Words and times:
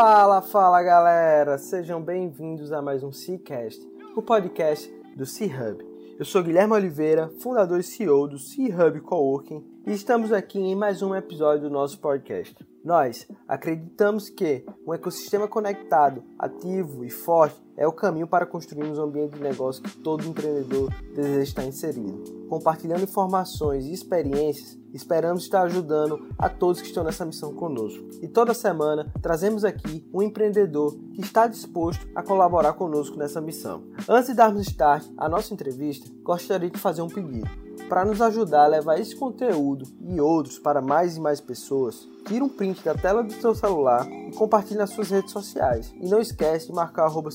Fala, 0.00 0.40
fala 0.40 0.80
galera! 0.80 1.58
Sejam 1.58 2.00
bem-vindos 2.00 2.70
a 2.70 2.80
mais 2.80 3.02
um 3.02 3.10
Seacast, 3.10 3.84
o 4.14 4.22
podcast 4.22 4.88
do 5.16 5.26
C-Hub. 5.26 5.84
Eu 6.16 6.24
sou 6.24 6.40
Guilherme 6.40 6.72
Oliveira, 6.72 7.28
fundador 7.40 7.80
e 7.80 7.82
CEO 7.82 8.28
do 8.28 8.38
C-Hub 8.38 9.00
Coworking, 9.00 9.60
e 9.84 9.92
estamos 9.92 10.32
aqui 10.32 10.60
em 10.60 10.76
mais 10.76 11.02
um 11.02 11.16
episódio 11.16 11.62
do 11.62 11.70
nosso 11.70 11.98
podcast. 11.98 12.54
Nós 12.84 13.26
acreditamos 13.48 14.30
que 14.30 14.64
um 14.86 14.94
ecossistema 14.94 15.48
conectado, 15.48 16.22
ativo 16.38 17.04
e 17.04 17.10
forte 17.10 17.60
é 17.78 17.86
o 17.86 17.92
caminho 17.92 18.26
para 18.26 18.44
construirmos 18.44 18.98
um 18.98 19.04
ambiente 19.04 19.36
de 19.36 19.40
negócio 19.40 19.82
que 19.82 19.96
todo 19.98 20.26
empreendedor 20.26 20.92
deseja 21.14 21.42
estar 21.42 21.64
inserido. 21.64 22.24
Compartilhando 22.48 23.04
informações 23.04 23.86
e 23.86 23.92
experiências, 23.92 24.76
esperamos 24.92 25.44
estar 25.44 25.62
ajudando 25.62 26.26
a 26.36 26.48
todos 26.48 26.80
que 26.80 26.88
estão 26.88 27.04
nessa 27.04 27.24
missão 27.24 27.54
conosco. 27.54 28.04
E 28.20 28.26
toda 28.26 28.52
semana 28.52 29.10
trazemos 29.22 29.64
aqui 29.64 30.04
um 30.12 30.20
empreendedor 30.20 30.98
que 31.14 31.20
está 31.20 31.46
disposto 31.46 32.04
a 32.16 32.22
colaborar 32.22 32.72
conosco 32.72 33.16
nessa 33.16 33.40
missão. 33.40 33.84
Antes 34.08 34.30
de 34.30 34.34
darmos 34.34 34.66
start 34.66 35.06
à 35.16 35.28
nossa 35.28 35.54
entrevista, 35.54 36.10
gostaria 36.24 36.68
de 36.68 36.78
fazer 36.78 37.02
um 37.02 37.08
pedido 37.08 37.48
para 37.88 38.04
nos 38.04 38.20
ajudar 38.20 38.64
a 38.64 38.68
levar 38.68 39.00
esse 39.00 39.16
conteúdo 39.16 39.86
e 40.00 40.20
outros 40.20 40.58
para 40.58 40.82
mais 40.82 41.16
e 41.16 41.20
mais 41.20 41.40
pessoas, 41.40 42.08
tira 42.28 42.44
um 42.44 42.48
print 42.48 42.84
da 42.84 42.94
tela 42.94 43.22
do 43.22 43.32
seu 43.32 43.54
celular 43.54 44.06
e 44.06 44.30
compartilhe 44.32 44.78
nas 44.78 44.90
suas 44.90 45.10
redes 45.10 45.32
sociais. 45.32 45.92
E 45.98 46.08
não 46.08 46.20
esquece 46.20 46.66
de 46.66 46.74
marcar 46.74 47.04
arroba 47.04 47.30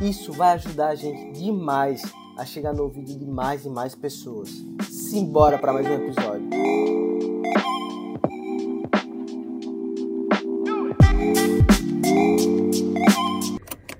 Isso 0.00 0.32
vai 0.32 0.54
ajudar 0.54 0.88
a 0.88 0.94
gente 0.96 1.38
demais 1.38 2.02
a 2.36 2.44
chegar 2.44 2.72
no 2.74 2.82
ouvido 2.82 3.16
de 3.16 3.24
mais 3.24 3.64
e 3.64 3.70
mais 3.70 3.94
pessoas. 3.94 4.50
Simbora 4.90 5.58
para 5.58 5.72
mais 5.72 5.86
um 5.86 5.94
episódio. 5.94 6.48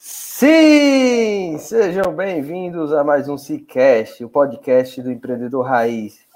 Sim! 0.00 1.56
Sejam 1.58 2.12
bem-vindos 2.14 2.92
a 2.92 3.04
mais 3.04 3.28
um 3.28 3.38
Cicast, 3.38 4.24
o 4.24 4.28
podcast 4.28 5.00
do 5.02 5.10
empreendedor 5.10 5.64
raiz. 5.64 6.27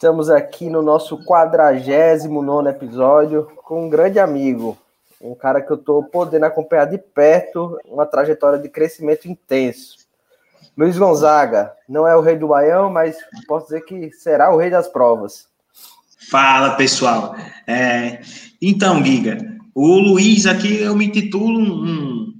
Estamos 0.00 0.30
aqui 0.30 0.70
no 0.70 0.80
nosso 0.80 1.22
49 1.24 2.70
episódio 2.70 3.52
com 3.56 3.84
um 3.84 3.90
grande 3.90 4.18
amigo, 4.18 4.78
um 5.20 5.34
cara 5.34 5.60
que 5.60 5.70
eu 5.70 5.76
estou 5.76 6.02
podendo 6.02 6.46
acompanhar 6.46 6.86
de 6.86 6.96
perto, 6.96 7.78
uma 7.84 8.06
trajetória 8.06 8.58
de 8.58 8.66
crescimento 8.70 9.28
intenso. 9.28 9.98
Luiz 10.74 10.96
Gonzaga, 10.96 11.74
não 11.86 12.08
é 12.08 12.16
o 12.16 12.22
rei 12.22 12.38
do 12.38 12.48
Baião, 12.48 12.90
mas 12.90 13.14
posso 13.46 13.66
dizer 13.66 13.82
que 13.82 14.10
será 14.12 14.50
o 14.50 14.56
rei 14.56 14.70
das 14.70 14.88
provas. 14.88 15.46
Fala, 16.30 16.76
pessoal. 16.76 17.36
É, 17.66 18.22
então, 18.62 19.04
Giga, 19.04 19.36
o 19.74 19.98
Luiz 19.98 20.46
aqui, 20.46 20.80
eu 20.80 20.96
me 20.96 21.10
titulo 21.10 21.60
um, 21.60 22.32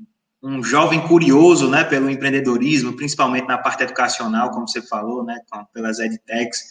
um 0.42 0.62
jovem 0.62 1.06
curioso, 1.06 1.68
né, 1.68 1.84
pelo 1.84 2.08
empreendedorismo, 2.08 2.96
principalmente 2.96 3.46
na 3.46 3.58
parte 3.58 3.82
educacional, 3.82 4.50
como 4.50 4.66
você 4.66 4.80
falou, 4.80 5.22
né, 5.22 5.38
pelas 5.74 5.98
edtechs, 5.98 6.64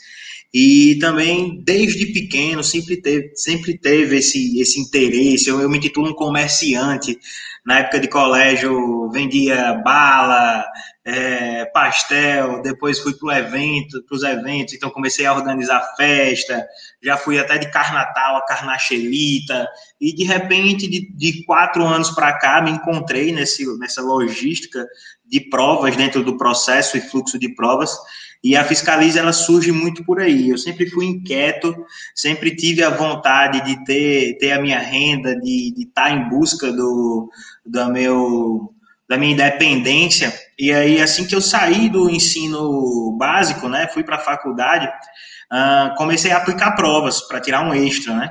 e 0.54 0.98
também 1.00 1.62
desde 1.64 2.08
pequeno 2.08 2.64
sempre 2.64 2.98
teve, 3.02 3.32
sempre 3.36 3.78
teve 3.78 4.18
esse, 4.18 4.60
esse 4.60 4.80
interesse. 4.80 5.48
Eu, 5.50 5.62
eu 5.62 5.70
me 5.70 5.80
titulo 5.80 6.10
um 6.10 6.16
comerciante. 6.16 7.20
Na 7.66 7.80
época 7.80 8.00
de 8.00 8.08
colégio 8.08 9.10
vendia 9.12 9.74
bala, 9.84 10.66
é, 11.06 11.66
pastel, 11.66 12.62
depois 12.62 13.00
fui 13.00 13.14
para 13.14 13.40
evento, 13.40 14.04
os 14.12 14.24
eventos, 14.24 14.74
então 14.74 14.90
comecei 14.90 15.26
a 15.26 15.34
organizar 15.34 15.82
festa, 15.96 16.66
já 17.02 17.18
fui 17.18 17.40
até 17.40 17.58
de 17.58 17.70
carnatal 17.72 18.38
a 18.38 18.46
carnachelita, 18.46 19.68
e 20.00 20.14
de 20.14 20.24
repente, 20.24 20.88
de, 20.88 21.12
de 21.14 21.44
quatro 21.46 21.84
anos 21.86 22.12
para 22.12 22.38
cá, 22.38 22.62
me 22.62 22.72
encontrei 22.72 23.32
nesse, 23.32 23.66
nessa 23.78 24.02
logística 24.02 24.86
de 25.26 25.42
provas 25.42 25.96
dentro 25.96 26.24
do 26.24 26.38
processo 26.38 26.98
e 26.98 27.02
fluxo 27.02 27.38
de 27.38 27.54
provas, 27.54 27.96
e 28.44 28.56
a 28.56 28.64
Fiscalize, 28.64 29.20
ela 29.20 29.34
surge 29.34 29.72
muito 29.72 30.04
por 30.04 30.22
aí. 30.22 30.50
Eu 30.50 30.58
sempre 30.58 30.90
fui 30.90 31.06
inquieto, 31.06 31.76
sempre 32.16 32.56
tive 32.56 32.82
a 32.84 32.90
vontade 32.90 33.62
de 33.66 33.84
ter, 33.84 34.38
ter 34.38 34.54
a 34.54 34.62
minha 34.62 34.80
renda, 34.80 35.36
de, 35.36 35.74
estar 35.78 36.12
em 36.12 36.30
busca 36.30 36.72
do, 36.72 37.30
do 37.66 37.92
meu 37.92 38.74
da 39.08 39.18
minha 39.18 39.34
independência. 39.34 40.32
E 40.58 40.72
aí, 40.72 41.02
assim 41.02 41.26
que 41.26 41.34
eu 41.34 41.42
saí 41.42 41.90
do 41.90 42.10
ensino 42.10 43.16
básico, 43.18 43.68
né, 43.68 43.88
fui 43.88 44.04
para 44.04 44.18
a 44.18 44.20
faculdade, 44.20 44.88
uh, 44.88 45.96
comecei 45.98 46.32
a 46.32 46.38
aplicar 46.38 46.76
provas 46.76 47.22
para 47.28 47.42
tirar 47.42 47.68
um 47.68 47.74
extra, 47.74 48.16
né? 48.16 48.30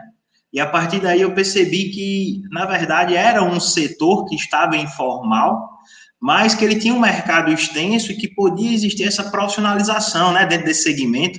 E 0.52 0.60
a 0.60 0.66
partir 0.66 1.00
daí 1.00 1.20
eu 1.20 1.34
percebi 1.34 1.90
que, 1.90 2.42
na 2.50 2.64
verdade, 2.64 3.14
era 3.14 3.42
um 3.42 3.58
setor 3.58 4.24
que 4.26 4.36
estava 4.36 4.76
informal, 4.76 5.77
mas 6.20 6.54
que 6.54 6.64
ele 6.64 6.76
tinha 6.76 6.94
um 6.94 7.00
mercado 7.00 7.52
extenso 7.52 8.10
e 8.10 8.16
que 8.16 8.28
podia 8.34 8.72
existir 8.72 9.04
essa 9.04 9.30
profissionalização, 9.30 10.32
né, 10.32 10.44
dentro 10.44 10.66
desse 10.66 10.82
segmento. 10.82 11.38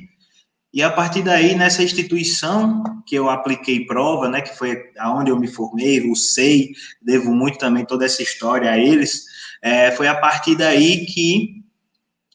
E 0.74 0.82
a 0.84 0.90
partir 0.90 1.24
daí, 1.24 1.56
nessa 1.56 1.84
instituição 1.84 2.84
que 3.06 3.16
eu 3.16 3.30
apliquei 3.30 3.86
prova, 3.86 4.30
né, 4.30 4.42
que 4.42 4.56
foi 4.58 4.78
aonde 5.00 5.32
eu 5.32 5.40
me 5.40 5.48
formei, 5.48 6.10
o 6.10 6.16
SEI, 6.16 6.70
devo 7.02 7.34
muito 7.34 7.58
também 7.58 7.84
toda 7.84 8.06
essa 8.06 8.22
história 8.22 8.72
a 8.72 8.78
eles, 8.78 9.26
é, 9.62 9.92
foi 9.92 10.08
a 10.08 10.16
partir 10.16 10.56
daí 10.56 11.06
que 11.06 11.56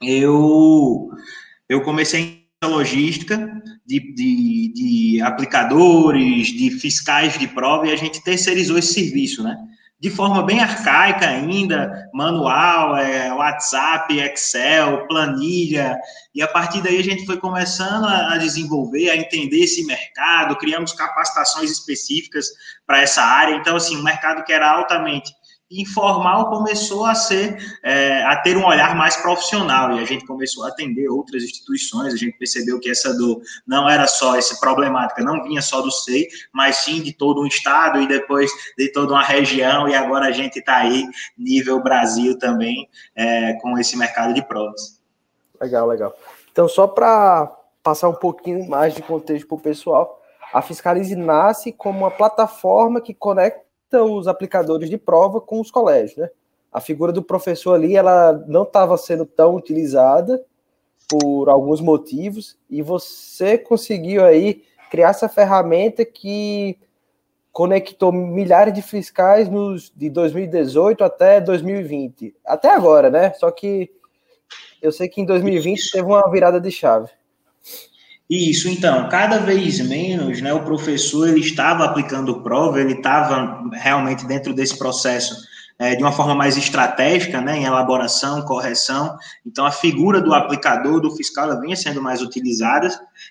eu, 0.02 1.10
eu 1.68 1.82
comecei 1.82 2.44
a 2.60 2.66
logística 2.66 3.62
de, 3.86 4.00
de, 4.14 4.72
de 4.74 5.22
aplicadores, 5.22 6.48
de 6.48 6.70
fiscais 6.70 7.38
de 7.38 7.46
prova, 7.48 7.86
e 7.86 7.92
a 7.92 7.96
gente 7.96 8.22
terceirizou 8.22 8.78
esse 8.78 8.92
serviço, 8.92 9.42
né? 9.42 9.56
De 10.04 10.10
forma 10.10 10.42
bem 10.42 10.60
arcaica 10.60 11.26
ainda, 11.26 12.10
manual, 12.12 12.94
é, 12.94 13.32
WhatsApp, 13.32 14.20
Excel, 14.20 15.06
planilha, 15.06 15.98
e 16.34 16.42
a 16.42 16.46
partir 16.46 16.82
daí 16.82 16.98
a 16.98 17.02
gente 17.02 17.24
foi 17.24 17.38
começando 17.38 18.04
a, 18.04 18.36
desenvolver, 18.36 19.08
a 19.08 19.16
entender 19.16 19.60
esse 19.60 19.82
mercado, 19.86 20.56
criamos 20.56 20.92
capacitações 20.92 21.70
específicas 21.70 22.48
para 22.86 23.00
essa 23.00 23.22
área, 23.22 23.54
então, 23.54 23.76
assim, 23.76 23.96
um 23.96 24.02
mercado 24.02 24.44
que 24.44 24.52
era 24.52 24.70
altamente 24.70 25.32
informal 25.80 26.50
começou 26.50 27.04
a 27.04 27.14
ser 27.14 27.78
é, 27.82 28.22
a 28.24 28.36
ter 28.36 28.56
um 28.56 28.64
olhar 28.64 28.94
mais 28.94 29.16
profissional. 29.16 29.96
E 29.96 30.00
a 30.00 30.04
gente 30.04 30.26
começou 30.26 30.64
a 30.64 30.68
atender 30.68 31.08
outras 31.08 31.42
instituições 31.42 32.12
a 32.12 32.16
gente 32.16 32.36
percebeu 32.38 32.78
que 32.80 32.90
essa 32.90 33.14
do 33.14 33.40
não 33.66 33.88
era 33.88 34.06
só 34.06 34.36
essa 34.36 34.58
problemática 34.60 35.22
não 35.22 35.42
vinha 35.42 35.62
só 35.62 35.80
do 35.80 35.90
SEI 35.90 36.26
mas 36.52 36.76
sim 36.76 37.02
de 37.02 37.12
todo 37.12 37.40
um 37.40 37.46
estado 37.46 38.00
e 38.00 38.06
depois 38.06 38.50
de 38.76 38.92
toda 38.92 39.12
uma 39.12 39.22
região. 39.22 39.88
E 39.88 39.94
agora 39.94 40.26
a 40.26 40.32
gente 40.32 40.58
está 40.58 40.76
aí 40.78 41.04
nível 41.36 41.82
Brasil 41.82 42.38
também 42.38 42.88
é, 43.14 43.54
com 43.54 43.78
esse 43.78 43.96
mercado 43.96 44.34
de 44.34 44.46
provas. 44.46 45.00
Legal 45.60 45.86
legal. 45.86 46.14
Então 46.52 46.68
só 46.68 46.86
para 46.86 47.50
passar 47.82 48.08
um 48.08 48.14
pouquinho 48.14 48.68
mais 48.68 48.94
de 48.94 49.02
contexto 49.02 49.46
para 49.46 49.56
o 49.56 49.60
pessoal 49.60 50.20
a 50.54 50.62
Fiscalize 50.62 51.16
nasce 51.16 51.72
como 51.72 51.98
uma 51.98 52.12
plataforma 52.12 53.00
que 53.00 53.12
conecta 53.12 53.63
os 54.02 54.28
aplicadores 54.28 54.90
de 54.90 54.98
prova 54.98 55.40
com 55.40 55.60
os 55.60 55.70
colégios, 55.70 56.16
né? 56.16 56.30
A 56.72 56.80
figura 56.80 57.12
do 57.12 57.22
professor 57.22 57.74
ali, 57.74 57.96
ela 57.96 58.32
não 58.48 58.64
estava 58.64 58.96
sendo 58.96 59.24
tão 59.24 59.54
utilizada 59.54 60.44
por 61.08 61.48
alguns 61.48 61.80
motivos 61.80 62.58
e 62.68 62.82
você 62.82 63.56
conseguiu 63.56 64.24
aí 64.24 64.64
criar 64.90 65.10
essa 65.10 65.28
ferramenta 65.28 66.04
que 66.04 66.78
conectou 67.52 68.10
milhares 68.10 68.74
de 68.74 68.82
fiscais 68.82 69.48
nos, 69.48 69.92
de 69.94 70.10
2018 70.10 71.04
até 71.04 71.40
2020. 71.40 72.34
Até 72.44 72.70
agora, 72.70 73.08
né? 73.08 73.32
Só 73.34 73.50
que 73.50 73.90
eu 74.82 74.90
sei 74.90 75.08
que 75.08 75.20
em 75.20 75.24
2020 75.24 75.92
teve 75.92 76.04
uma 76.04 76.28
virada 76.30 76.60
de 76.60 76.70
chave. 76.70 77.10
Isso, 78.28 78.68
então, 78.68 79.08
cada 79.10 79.38
vez 79.38 79.80
menos, 79.80 80.40
né, 80.40 80.52
o 80.52 80.64
professor 80.64 81.28
ele 81.28 81.40
estava 81.40 81.84
aplicando 81.84 82.42
prova, 82.42 82.80
ele 82.80 82.94
estava 82.94 83.68
realmente 83.72 84.24
dentro 84.26 84.54
desse 84.54 84.78
processo 84.78 85.46
é, 85.78 85.96
de 85.96 86.02
uma 86.02 86.12
forma 86.12 86.34
mais 86.34 86.56
estratégica, 86.56 87.40
né, 87.40 87.58
em 87.58 87.64
elaboração, 87.64 88.42
correção. 88.42 89.16
Então, 89.44 89.66
a 89.66 89.72
figura 89.72 90.20
do 90.20 90.32
aplicador, 90.32 91.00
do 91.00 91.10
fiscal, 91.10 91.50
ela 91.50 91.60
vinha 91.60 91.74
sendo 91.74 92.00
mais 92.00 92.22
utilizada 92.22 92.88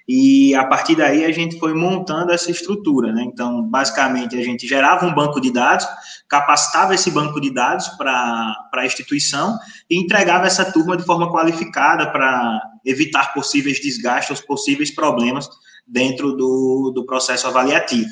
e 0.08 0.54
a 0.56 0.66
partir 0.66 0.96
daí 0.96 1.24
a 1.24 1.32
gente 1.32 1.58
foi 1.58 1.74
montando 1.74 2.34
essa 2.34 2.52
estrutura. 2.52 3.14
Né? 3.14 3.24
Então, 3.24 3.64
basicamente, 3.64 4.38
a 4.38 4.44
gente 4.44 4.68
gerava 4.68 5.06
um 5.06 5.14
banco 5.14 5.40
de 5.40 5.52
dados, 5.52 5.88
capacitava 6.28 6.94
esse 6.94 7.10
banco 7.12 7.40
de 7.40 7.54
dados 7.54 7.88
para 7.90 8.70
a 8.74 8.86
instituição 8.86 9.58
e 9.90 9.98
entregava 9.98 10.46
essa 10.46 10.70
turma 10.70 10.98
de 10.98 11.04
forma 11.04 11.32
qualificada 11.32 12.12
para 12.12 12.62
evitar 12.86 13.34
possíveis 13.34 13.80
desgastes, 13.80 14.42
possíveis 14.42 14.94
problemas 14.94 15.50
dentro 15.88 16.34
do, 16.34 16.92
do 16.94 17.06
processo 17.06 17.48
avaliativo. 17.48 18.10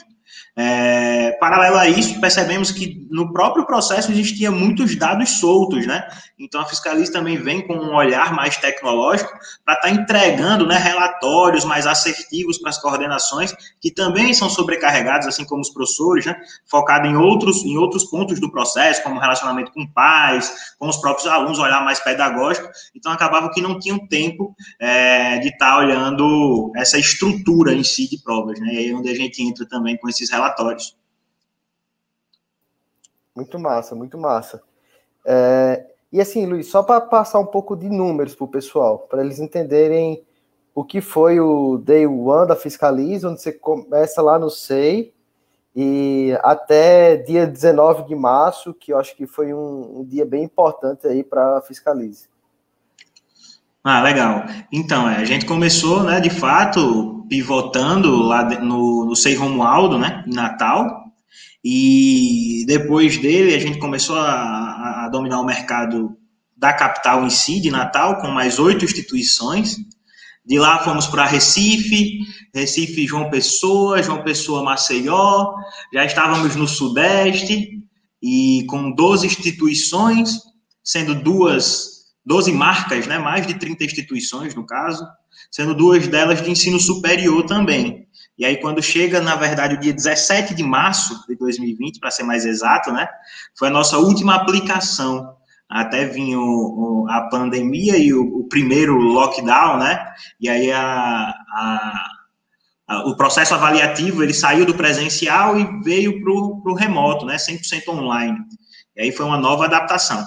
É, 0.54 1.32
paralelo 1.40 1.78
a 1.78 1.88
isso, 1.88 2.20
percebemos 2.20 2.72
que 2.72 3.08
no 3.10 3.32
próprio 3.32 3.66
processo 3.66 4.12
existia 4.12 4.52
muitos 4.52 4.96
dados 4.98 5.30
soltos, 5.40 5.88
né? 5.88 6.06
Então 6.38 6.60
a 6.60 6.66
Fiscalize 6.66 7.12
também 7.12 7.38
vem 7.38 7.66
com 7.66 7.74
um 7.74 7.96
olhar 7.96 8.34
mais 8.34 8.58
tecnológico 8.58 9.32
para 9.64 9.76
estar 9.76 9.88
tá 9.88 9.90
entregando 9.90 10.68
né, 10.68 10.78
relatórios 10.78 11.64
mais 11.64 11.88
assertivos 11.88 12.58
para 12.58 12.70
as 12.70 12.78
coordenações, 12.78 13.54
que 13.80 13.92
também 13.92 14.34
são 14.34 14.50
sobrecarregados, 14.50 15.28
assim 15.28 15.46
como 15.46 15.62
os 15.62 15.70
professores, 15.70 16.26
né? 16.26 16.36
Focado 16.70 17.08
em 17.08 17.16
outros, 17.16 17.64
em 17.64 17.78
outros 17.78 18.04
pontos 18.06 18.40
do 18.40 18.52
processo, 18.52 19.02
como 19.04 19.20
relacionamento 19.20 19.72
com 19.72 19.88
pais, 19.88 20.54
com 20.78 20.88
os 20.88 20.98
próprios 20.98 21.28
alunos, 21.28 21.60
olhar 21.60 21.84
mais 21.86 22.00
pedagógico. 22.02 22.68
Então 22.94 23.12
acabava 23.12 23.50
que 23.52 23.62
não 23.62 23.80
tinham 23.80 24.06
tempo 24.08 24.54
é, 24.80 25.40
de 25.40 25.48
estar 25.48 25.72
tá 25.72 25.78
olhando 25.78 26.72
essa 26.76 26.98
estrutura 26.98 27.74
em 27.74 27.84
si 27.84 28.10
de 28.10 28.22
provas, 28.22 28.60
né? 28.60 28.74
E 28.74 28.78
aí 28.78 28.90
é 28.90 28.94
onde 28.94 29.10
a 29.10 29.16
gente 29.16 29.42
entra 29.42 29.66
também 29.66 29.96
com 29.98 30.10
esses 30.10 30.30
relatórios. 30.30 30.41
Muito 33.36 33.58
massa, 33.60 33.96
muito 33.96 34.18
massa. 34.18 34.62
É, 35.26 35.86
e 36.12 36.20
assim, 36.20 36.46
Luiz, 36.46 36.68
só 36.68 36.84
para 36.84 37.00
passar 37.00 37.40
um 37.40 37.46
pouco 37.46 37.76
de 37.76 37.90
números 37.90 38.36
para 38.36 38.46
o 38.46 38.50
pessoal, 38.50 39.00
para 39.00 39.24
eles 39.24 39.40
entenderem 39.40 40.24
o 40.76 40.84
que 40.84 41.02
foi 41.02 41.40
o 41.40 41.78
Day 41.78 42.06
One 42.06 42.48
da 42.48 42.56
Fiscalize, 42.56 43.26
onde 43.26 43.42
você 43.42 43.52
começa 43.52 44.22
lá 44.22 44.38
no 44.38 44.50
SEI 44.50 45.14
e 45.76 46.38
até 46.42 47.16
dia 47.16 47.48
19 47.48 48.04
de 48.04 48.16
março, 48.16 48.74
que 48.74 48.92
eu 48.92 49.00
acho 49.00 49.16
que 49.16 49.26
foi 49.26 49.54
um, 49.54 50.00
um 50.00 50.06
dia 50.06 50.26
bem 50.26 50.44
importante 50.44 51.08
aí 51.08 51.24
para 51.24 51.58
a 51.58 51.62
Fiscalize. 51.62 52.30
Ah, 53.84 54.04
legal. 54.04 54.44
Então, 54.72 55.10
é, 55.10 55.18
a 55.18 55.26
gente 55.26 55.46
começou, 55.46 56.04
né, 56.04 56.20
de 56.20 56.30
fato, 56.30 57.21
pivotando 57.32 58.22
lá 58.24 58.44
no, 58.60 59.06
no 59.06 59.16
Sei 59.16 59.36
Romualdo, 59.36 59.98
né, 59.98 60.22
em 60.28 60.34
Natal, 60.34 60.86
e 61.64 62.66
depois 62.68 63.18
dele 63.18 63.56
a 63.56 63.60
gente 63.60 63.80
começou 63.80 64.18
a, 64.18 65.06
a 65.06 65.10
dominar 65.10 65.40
o 65.40 65.46
mercado 65.46 66.18
da 66.58 66.74
capital 66.74 67.26
em 67.26 67.30
si, 67.30 67.62
de 67.62 67.72
Natal, 67.72 68.18
com 68.20 68.28
mais 68.28 68.60
oito 68.60 68.84
instituições. 68.84 69.78
De 70.46 70.60
lá 70.60 70.80
fomos 70.80 71.08
para 71.08 71.26
Recife, 71.26 72.20
Recife 72.54 73.08
João 73.08 73.30
Pessoa, 73.30 74.04
João 74.04 74.26
Pessoa 74.26 74.62
Maceió, 74.62 75.54
já 75.94 76.04
estávamos 76.04 76.58
no 76.58 76.68
Sudeste 76.68 77.80
e 78.22 78.66
com 78.68 78.92
12 78.92 79.28
instituições, 79.28 80.38
sendo 80.84 81.16
duas, 81.16 81.91
12 82.26 82.52
marcas, 82.52 83.08
né, 83.08 83.18
mais 83.18 83.48
de 83.48 83.56
30 83.56 83.84
instituições 83.84 84.54
no 84.54 84.66
caso, 84.66 85.06
sendo 85.52 85.74
duas 85.74 86.08
delas 86.08 86.42
de 86.42 86.52
ensino 86.52 86.80
superior 86.80 87.44
também. 87.46 88.08
E 88.38 88.46
aí, 88.46 88.58
quando 88.58 88.82
chega, 88.82 89.22
na 89.22 89.36
verdade, 89.36 89.76
o 89.76 89.80
dia 89.80 89.94
17 89.94 90.56
de 90.56 90.64
março 90.64 91.24
de 91.28 91.36
2020, 91.36 92.00
para 92.00 92.10
ser 92.10 92.24
mais 92.24 92.46
exato, 92.46 92.92
né? 92.92 93.08
Foi 93.58 93.68
a 93.68 93.72
nossa 93.72 93.98
última 93.98 94.36
aplicação. 94.36 95.36
Até 95.70 96.06
vinha 96.06 96.40
o, 96.40 97.04
o, 97.04 97.10
a 97.10 97.30
pandemia 97.30 97.98
e 97.98 98.14
o, 98.14 98.40
o, 98.40 98.48
primeiro 98.48 98.96
lockdown, 98.96 99.78
né? 99.78 100.04
E 100.40 100.50
aí 100.50 100.72
a, 100.72 101.34
a, 101.54 102.06
a, 102.88 103.10
o 103.10 103.16
processo 103.16 103.54
avaliativo 103.54 104.24
ele 104.24 104.34
saiu 104.34 104.66
do 104.66 104.74
presencial 104.74 105.60
e 105.60 105.82
veio 105.84 106.22
para 106.22 106.32
o 106.32 106.76
remoto, 106.76 107.26
né? 107.26 107.36
100% 107.36 107.90
online. 107.90 108.40
E 108.96 109.04
aí 109.04 109.12
foi 109.12 109.26
uma 109.26 109.38
nova 109.38 109.66
adaptação. 109.66 110.26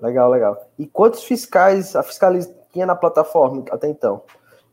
Legal, 0.00 0.30
legal. 0.30 0.70
E 0.78 0.86
quantos 0.86 1.24
fiscais 1.24 1.94
a 1.94 2.02
fiscalização 2.02 2.60
tinha 2.72 2.86
na 2.86 2.94
plataforma 2.94 3.64
até 3.70 3.88
então? 3.88 4.22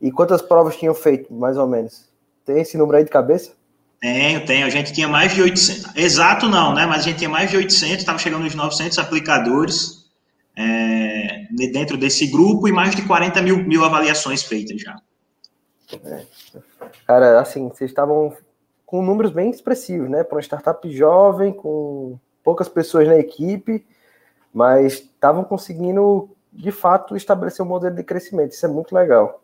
E 0.01 0.11
quantas 0.11 0.41
provas 0.41 0.75
tinham 0.75 0.93
feito, 0.93 1.33
mais 1.33 1.57
ou 1.57 1.67
menos? 1.67 2.07
Tem 2.45 2.61
esse 2.61 2.77
número 2.77 2.97
aí 2.97 3.03
de 3.03 3.09
cabeça? 3.09 3.51
Tenho, 3.99 4.45
tenho. 4.45 4.65
A 4.65 4.69
gente 4.69 4.93
tinha 4.93 5.07
mais 5.07 5.33
de 5.33 5.41
800. 5.41 5.95
Exato 5.95 6.47
não, 6.47 6.73
né? 6.73 6.85
Mas 6.85 6.99
a 6.99 7.03
gente 7.03 7.17
tinha 7.17 7.29
mais 7.29 7.49
de 7.49 7.57
800, 7.57 7.97
estava 7.97 8.19
chegando 8.19 8.43
nos 8.43 8.53
900 8.53 8.97
aplicadores 8.99 10.05
é, 10.55 11.47
dentro 11.71 11.97
desse 11.97 12.27
grupo 12.27 12.67
e 12.67 12.71
mais 12.71 12.95
de 12.95 13.01
40 13.05 13.41
mil, 13.41 13.57
mil 13.57 13.83
avaliações 13.83 14.43
feitas 14.43 14.79
já. 14.79 14.95
É. 16.03 16.25
Cara, 17.05 17.39
assim, 17.39 17.67
vocês 17.69 17.89
estavam 17.89 18.35
com 18.85 19.01
números 19.01 19.31
bem 19.31 19.49
expressivos, 19.49 20.09
né? 20.09 20.23
Para 20.23 20.35
uma 20.35 20.41
startup 20.41 20.89
jovem, 20.91 21.51
com 21.51 22.19
poucas 22.43 22.69
pessoas 22.69 23.07
na 23.07 23.17
equipe, 23.17 23.85
mas 24.57 24.93
estavam 24.93 25.43
conseguindo, 25.43 26.31
de 26.51 26.71
fato, 26.71 27.15
estabelecer 27.15 27.63
um 27.63 27.69
modelo 27.69 27.95
de 27.95 28.03
crescimento. 28.03 28.53
Isso 28.53 28.65
é 28.65 28.69
muito 28.69 28.91
legal. 28.91 29.43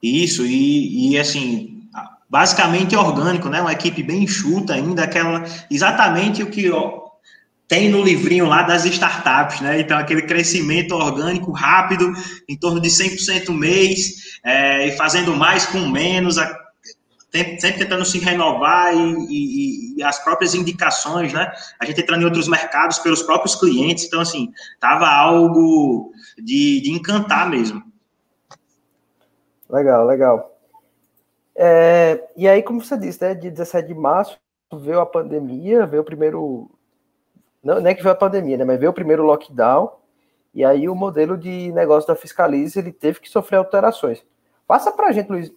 Isso, 0.00 0.46
e, 0.46 1.10
e 1.10 1.18
assim, 1.18 1.82
basicamente 2.30 2.94
orgânico, 2.94 3.48
né? 3.48 3.60
Uma 3.60 3.72
equipe 3.72 4.00
bem 4.00 4.22
enxuta 4.22 4.74
ainda, 4.74 5.02
aquela 5.02 5.44
exatamente 5.68 6.40
o 6.44 6.50
que 6.50 6.70
ó, 6.70 7.08
tem 7.66 7.88
no 7.88 8.00
livrinho 8.00 8.46
lá 8.46 8.62
das 8.62 8.84
startups, 8.84 9.60
né? 9.60 9.80
Então, 9.80 9.98
aquele 9.98 10.22
crescimento 10.22 10.94
orgânico 10.94 11.50
rápido, 11.50 12.12
em 12.48 12.56
torno 12.56 12.80
de 12.80 12.90
100% 12.90 13.50
mês, 13.50 14.38
é, 14.44 14.86
e 14.86 14.92
fazendo 14.92 15.34
mais 15.34 15.66
com 15.66 15.80
menos, 15.88 16.38
a, 16.38 16.56
sempre 17.30 17.78
tentando 17.78 18.04
se 18.04 18.18
renovar 18.18 18.94
e, 18.94 19.14
e, 19.28 19.96
e, 19.96 20.02
as 20.02 20.18
próprias 20.22 20.54
indicações, 20.54 21.32
né? 21.32 21.52
A 21.78 21.84
gente 21.84 22.00
entrando 22.00 22.22
em 22.22 22.24
outros 22.24 22.48
mercados 22.48 22.98
pelos 22.98 23.22
próprios 23.22 23.54
clientes, 23.54 24.04
então, 24.04 24.20
assim, 24.20 24.52
tava 24.80 25.06
algo 25.06 26.10
de, 26.38 26.80
de 26.80 26.90
encantar 26.90 27.48
mesmo. 27.48 27.82
Legal, 29.68 30.06
legal. 30.06 30.58
É, 31.54 32.28
e 32.36 32.48
aí, 32.48 32.62
como 32.62 32.82
você 32.82 32.96
disse, 32.96 33.20
né, 33.20 33.34
de 33.34 33.50
17 33.50 33.88
de 33.88 33.94
março 33.94 34.38
veio 34.72 35.00
a 35.00 35.06
pandemia, 35.06 35.86
veio 35.86 36.02
o 36.02 36.06
primeiro. 36.06 36.70
Não, 37.62 37.80
não 37.80 37.90
é 37.90 37.94
que 37.94 38.02
veio 38.02 38.14
a 38.14 38.18
pandemia, 38.18 38.56
né, 38.56 38.64
mas 38.64 38.78
veio 38.78 38.90
o 38.90 38.94
primeiro 38.94 39.24
lockdown, 39.24 39.90
e 40.54 40.64
aí 40.64 40.88
o 40.88 40.94
modelo 40.94 41.36
de 41.36 41.72
negócio 41.72 42.06
da 42.06 42.16
Fiscalize 42.16 42.78
ele 42.78 42.92
teve 42.92 43.20
que 43.20 43.28
sofrer 43.28 43.56
alterações. 43.56 44.24
Passa 44.66 44.92
para 44.92 45.08
a 45.08 45.12
gente, 45.12 45.30
Luiz, 45.30 45.52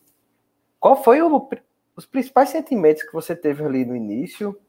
qual 0.81 1.01
foi 1.01 1.21
o, 1.21 1.49
os 1.95 2.05
principais 2.05 2.49
sentimentos 2.49 3.03
que 3.03 3.13
você 3.13 3.33
teve 3.33 3.63
ali 3.63 3.85
no 3.85 3.95
início 3.95 4.59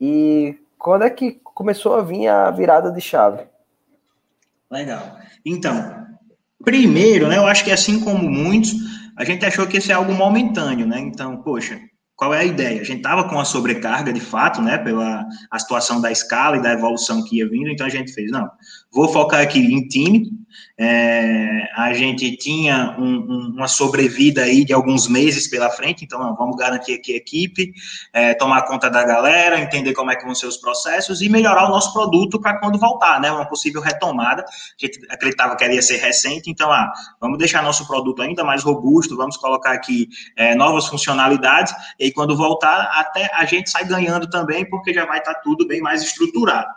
e 0.00 0.58
quando 0.76 1.04
é 1.04 1.10
que 1.10 1.38
começou 1.44 1.94
a 1.94 2.02
vir 2.02 2.26
a 2.26 2.50
virada 2.50 2.90
de 2.90 3.00
chave? 3.00 3.44
Legal. 4.68 5.18
Então, 5.44 6.00
Primeiro, 6.64 7.28
né, 7.28 7.38
eu 7.38 7.46
acho 7.46 7.64
que 7.64 7.72
assim 7.72 8.00
como 8.00 8.28
muitos, 8.30 8.74
a 9.16 9.24
gente 9.24 9.44
achou 9.46 9.66
que 9.66 9.78
isso 9.78 9.90
é 9.90 9.94
algo 9.94 10.12
momentâneo, 10.12 10.86
né? 10.86 11.00
Então, 11.00 11.38
poxa, 11.38 11.80
qual 12.14 12.34
é 12.34 12.40
a 12.40 12.44
ideia? 12.44 12.82
A 12.82 12.84
gente 12.84 12.98
estava 12.98 13.26
com 13.28 13.40
a 13.40 13.46
sobrecarga 13.46 14.12
de 14.12 14.20
fato, 14.20 14.60
né, 14.60 14.76
pela 14.76 15.24
a 15.50 15.58
situação 15.58 16.02
da 16.02 16.12
escala 16.12 16.58
e 16.58 16.62
da 16.62 16.72
evolução 16.72 17.24
que 17.24 17.38
ia 17.38 17.48
vindo, 17.48 17.70
então 17.70 17.86
a 17.86 17.90
gente 17.90 18.12
fez, 18.12 18.30
não, 18.30 18.48
vou 18.92 19.08
focar 19.08 19.40
aqui 19.40 19.58
em 19.58 19.88
time, 19.88 20.30
é, 20.78 21.68
a 21.74 21.92
gente 21.92 22.36
tinha 22.36 22.96
um, 22.98 23.04
um, 23.04 23.52
uma 23.56 23.68
sobrevida 23.68 24.42
aí 24.42 24.64
de 24.64 24.72
alguns 24.72 25.08
meses 25.08 25.48
pela 25.48 25.70
frente, 25.70 26.04
então 26.04 26.18
não, 26.18 26.34
vamos 26.34 26.56
garantir 26.56 26.94
aqui 26.94 27.12
a 27.12 27.16
equipe, 27.16 27.72
é, 28.12 28.34
tomar 28.34 28.62
conta 28.62 28.90
da 28.90 29.04
galera, 29.04 29.60
entender 29.60 29.92
como 29.92 30.10
é 30.10 30.16
que 30.16 30.24
vão 30.24 30.34
ser 30.34 30.46
os 30.46 30.56
processos 30.56 31.20
e 31.20 31.28
melhorar 31.28 31.66
o 31.66 31.70
nosso 31.70 31.92
produto 31.92 32.40
para 32.40 32.58
quando 32.58 32.78
voltar, 32.78 33.20
né? 33.20 33.30
Uma 33.30 33.46
possível 33.46 33.80
retomada. 33.80 34.44
Gente 34.78 35.00
acreditava 35.10 35.56
que 35.56 35.64
ia 35.64 35.82
ser 35.82 35.98
recente, 35.98 36.50
então 36.50 36.70
ah, 36.70 36.92
vamos 37.20 37.38
deixar 37.38 37.62
nosso 37.62 37.86
produto 37.86 38.22
ainda 38.22 38.44
mais 38.44 38.62
robusto, 38.62 39.16
vamos 39.16 39.36
colocar 39.36 39.72
aqui 39.72 40.08
é, 40.36 40.54
novas 40.54 40.86
funcionalidades, 40.86 41.74
e 41.98 42.10
quando 42.10 42.36
voltar, 42.36 42.90
até 42.94 43.30
a 43.34 43.44
gente 43.44 43.70
sai 43.70 43.84
ganhando 43.84 44.28
também, 44.28 44.68
porque 44.68 44.92
já 44.92 45.04
vai 45.04 45.18
estar 45.18 45.34
tá 45.34 45.40
tudo 45.40 45.66
bem 45.66 45.80
mais 45.80 46.02
estruturado. 46.02 46.68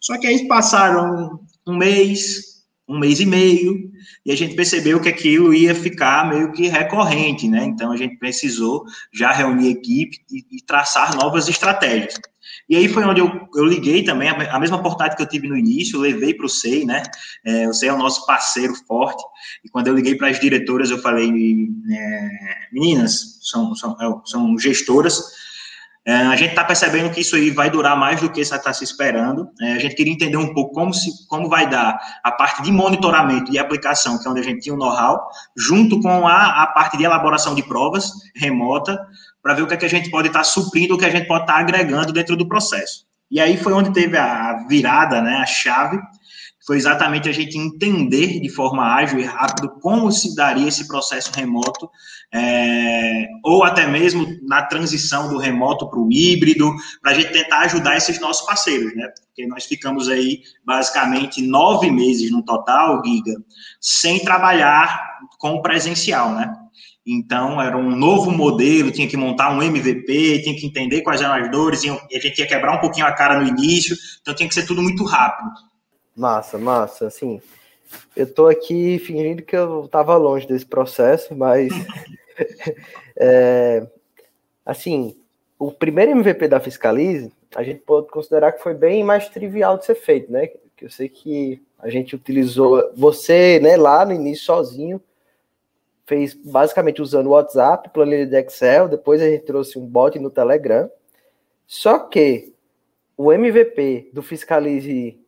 Só 0.00 0.18
que 0.18 0.26
aí 0.26 0.46
passaram 0.46 1.40
um 1.66 1.76
mês, 1.76 2.55
um 2.88 2.98
mês 2.98 3.18
e 3.18 3.26
meio, 3.26 3.90
e 4.24 4.30
a 4.30 4.36
gente 4.36 4.54
percebeu 4.54 5.00
que 5.00 5.08
aquilo 5.08 5.52
ia 5.52 5.74
ficar 5.74 6.28
meio 6.28 6.52
que 6.52 6.68
recorrente, 6.68 7.48
né? 7.48 7.64
Então 7.64 7.90
a 7.90 7.96
gente 7.96 8.16
precisou 8.16 8.84
já 9.12 9.32
reunir 9.32 9.70
equipe 9.70 10.18
e, 10.30 10.44
e 10.56 10.62
traçar 10.62 11.16
novas 11.16 11.48
estratégias. 11.48 12.14
E 12.68 12.76
aí 12.76 12.88
foi 12.88 13.04
onde 13.04 13.20
eu, 13.20 13.48
eu 13.54 13.64
liguei 13.64 14.02
também, 14.02 14.28
a, 14.28 14.58
mesma 14.58 14.82
portátil 14.82 15.16
que 15.16 15.22
eu 15.22 15.28
tive 15.28 15.48
no 15.48 15.56
início, 15.56 16.00
levei 16.00 16.34
para 16.34 16.46
o 16.46 16.48
SEI, 16.48 16.84
né? 16.84 17.02
É, 17.44 17.68
o 17.68 17.72
SEI 17.72 17.90
é 17.90 17.92
o 17.92 17.98
nosso 17.98 18.26
parceiro 18.26 18.74
forte, 18.86 19.22
e 19.64 19.68
quando 19.68 19.86
eu 19.86 19.94
liguei 19.94 20.16
para 20.16 20.28
as 20.28 20.40
diretoras, 20.40 20.90
eu 20.90 20.98
falei, 20.98 21.28
é, 21.28 22.28
meninas, 22.72 23.38
são, 23.42 23.74
são, 23.74 23.96
é, 24.00 24.28
são 24.28 24.58
gestoras, 24.58 25.20
a 26.14 26.36
gente 26.36 26.50
está 26.50 26.62
percebendo 26.62 27.10
que 27.10 27.20
isso 27.20 27.34
aí 27.34 27.50
vai 27.50 27.68
durar 27.68 27.96
mais 27.96 28.20
do 28.20 28.30
que 28.30 28.40
está 28.40 28.72
se 28.72 28.84
esperando. 28.84 29.50
É, 29.60 29.72
a 29.72 29.78
gente 29.80 29.96
queria 29.96 30.12
entender 30.12 30.36
um 30.36 30.54
pouco 30.54 30.72
como, 30.72 30.94
se, 30.94 31.26
como 31.26 31.48
vai 31.48 31.68
dar 31.68 31.98
a 32.22 32.30
parte 32.30 32.62
de 32.62 32.70
monitoramento 32.70 33.52
e 33.52 33.58
aplicação, 33.58 34.16
que 34.16 34.28
é 34.28 34.30
onde 34.30 34.40
a 34.40 34.44
gente 34.44 34.60
tinha 34.60 34.74
o 34.74 34.78
know-how, 34.78 35.26
junto 35.56 36.00
com 36.00 36.28
a, 36.28 36.62
a 36.62 36.66
parte 36.68 36.96
de 36.96 37.02
elaboração 37.02 37.56
de 37.56 37.62
provas 37.64 38.12
remota, 38.36 38.96
para 39.42 39.54
ver 39.54 39.62
o 39.62 39.66
que, 39.66 39.74
é 39.74 39.76
que 39.76 39.84
a 39.86 39.90
gente 39.90 40.08
pode 40.08 40.28
estar 40.28 40.40
tá 40.40 40.44
suprindo, 40.44 40.94
o 40.94 40.98
que 40.98 41.04
a 41.04 41.10
gente 41.10 41.26
pode 41.26 41.42
estar 41.42 41.54
tá 41.54 41.58
agregando 41.58 42.12
dentro 42.12 42.36
do 42.36 42.46
processo. 42.46 43.04
E 43.28 43.40
aí 43.40 43.56
foi 43.56 43.72
onde 43.72 43.92
teve 43.92 44.16
a 44.16 44.64
virada, 44.68 45.20
né, 45.20 45.38
a 45.38 45.46
chave, 45.46 45.98
foi 46.66 46.76
exatamente 46.76 47.28
a 47.28 47.32
gente 47.32 47.56
entender 47.56 48.40
de 48.40 48.48
forma 48.48 48.82
ágil 48.82 49.20
e 49.20 49.24
rápido 49.24 49.70
como 49.80 50.10
se 50.10 50.34
daria 50.34 50.66
esse 50.66 50.88
processo 50.88 51.30
remoto, 51.32 51.88
é, 52.34 53.26
ou 53.44 53.62
até 53.62 53.86
mesmo 53.86 54.26
na 54.42 54.62
transição 54.62 55.28
do 55.28 55.38
remoto 55.38 55.88
para 55.88 56.00
o 56.00 56.10
híbrido, 56.10 56.74
para 57.00 57.12
a 57.12 57.14
gente 57.14 57.32
tentar 57.32 57.60
ajudar 57.60 57.96
esses 57.96 58.20
nossos 58.20 58.44
parceiros, 58.44 58.94
né? 58.96 59.06
Porque 59.26 59.46
nós 59.46 59.64
ficamos 59.64 60.08
aí 60.08 60.40
basicamente 60.64 61.40
nove 61.40 61.88
meses 61.88 62.32
no 62.32 62.44
total, 62.44 63.00
Giga, 63.04 63.34
sem 63.80 64.18
trabalhar 64.18 65.18
com 65.38 65.62
presencial, 65.62 66.34
né? 66.34 66.52
Então, 67.06 67.62
era 67.62 67.78
um 67.78 67.94
novo 67.94 68.32
modelo, 68.32 68.90
tinha 68.90 69.06
que 69.06 69.16
montar 69.16 69.56
um 69.56 69.62
MVP, 69.62 70.42
tinha 70.42 70.56
que 70.56 70.66
entender 70.66 71.02
quais 71.02 71.20
eram 71.20 71.34
as 71.34 71.48
dores, 71.48 71.84
e 71.84 71.90
a 71.90 72.20
gente 72.20 72.40
ia 72.40 72.46
quebrar 72.48 72.76
um 72.76 72.80
pouquinho 72.80 73.06
a 73.06 73.12
cara 73.12 73.38
no 73.38 73.46
início, 73.46 73.96
então 74.20 74.34
tinha 74.34 74.48
que 74.48 74.54
ser 74.54 74.66
tudo 74.66 74.82
muito 74.82 75.04
rápido. 75.04 75.48
Massa, 76.16 76.58
massa, 76.58 77.06
assim, 77.06 77.40
eu 78.16 78.32
tô 78.32 78.46
aqui 78.46 78.98
fingindo 78.98 79.42
que 79.42 79.56
eu 79.56 79.86
tava 79.88 80.16
longe 80.16 80.46
desse 80.46 80.64
processo, 80.64 81.36
mas, 81.36 81.72
é, 83.16 83.86
assim, 84.64 85.14
o 85.58 85.70
primeiro 85.70 86.12
MVP 86.12 86.48
da 86.48 86.58
Fiscalize, 86.58 87.30
a 87.54 87.62
gente 87.62 87.80
pode 87.80 88.08
considerar 88.08 88.52
que 88.52 88.62
foi 88.62 88.74
bem 88.74 89.04
mais 89.04 89.28
trivial 89.28 89.76
de 89.76 89.84
ser 89.84 89.94
feito, 89.94 90.32
né, 90.32 90.46
que 90.46 90.84
eu 90.84 90.90
sei 90.90 91.08
que 91.08 91.62
a 91.78 91.90
gente 91.90 92.16
utilizou, 92.16 92.92
você, 92.96 93.60
né, 93.60 93.76
lá 93.76 94.04
no 94.04 94.12
início 94.12 94.46
sozinho, 94.46 95.00
fez 96.06 96.34
basicamente 96.34 97.02
usando 97.02 97.26
o 97.26 97.30
WhatsApp, 97.30 97.90
planilha 97.90 98.26
de 98.26 98.36
Excel, 98.36 98.88
depois 98.88 99.20
a 99.20 99.28
gente 99.28 99.44
trouxe 99.44 99.78
um 99.78 99.84
bot 99.84 100.18
no 100.18 100.30
Telegram. 100.30 100.88
Só 101.66 101.98
que 101.98 102.54
o 103.16 103.32
MVP 103.32 104.10
do 104.12 104.22
Fiscalize 104.22 105.18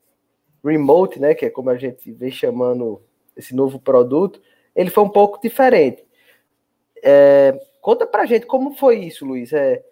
Remote, 0.65 1.21
né, 1.21 1.35
que 1.35 1.47
é 1.47 1.51
como 1.51 1.71
a 1.71 1.77
gente 1.77 2.11
vem 2.13 2.31
chamando 2.31 3.01
esse 3.37 3.55
novo 3.55 3.79
produto, 3.79 4.41
ele 4.75 4.91
foi 4.91 5.05
um 5.05 5.09
pouco 5.09 5.41
diferente. 5.41 6.05
É, 7.03 7.59
conta 7.81 8.07
pra 8.07 8.27
gente 8.27 8.47
como 8.47 8.75
foi 8.75 8.99
isso, 8.99 9.25
Luiz, 9.25 9.53
é, 9.53 9.83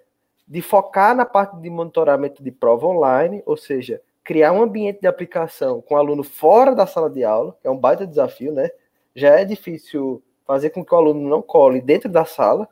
de 0.46 0.60
focar 0.60 1.14
na 1.14 1.24
parte 1.24 1.56
de 1.60 1.70
monitoramento 1.70 2.42
de 2.42 2.50
prova 2.50 2.86
online, 2.86 3.42
ou 3.46 3.56
seja, 3.56 4.00
criar 4.22 4.52
um 4.52 4.62
ambiente 4.62 5.00
de 5.00 5.06
aplicação 5.06 5.80
com 5.80 5.94
o 5.94 5.98
aluno 5.98 6.22
fora 6.22 6.74
da 6.74 6.86
sala 6.86 7.08
de 7.08 7.24
aula, 7.24 7.56
que 7.60 7.66
é 7.66 7.70
um 7.70 7.76
baita 7.76 8.06
desafio, 8.06 8.52
né? 8.52 8.68
Já 9.14 9.40
é 9.40 9.44
difícil 9.44 10.22
fazer 10.44 10.70
com 10.70 10.84
que 10.84 10.94
o 10.94 10.96
aluno 10.98 11.28
não 11.28 11.42
cole 11.42 11.80
dentro 11.80 12.08
da 12.08 12.24
sala. 12.24 12.68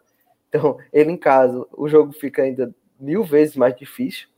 Então, 0.49 0.77
ele 0.93 1.11
em 1.11 1.17
casa, 1.17 1.67
o 1.73 1.89
jogo 1.89 2.13
fica 2.13 2.43
ainda 2.43 2.75
mil 2.99 3.25
vezes 3.25 3.57
mais 3.57 3.75
difícil. 3.75 4.29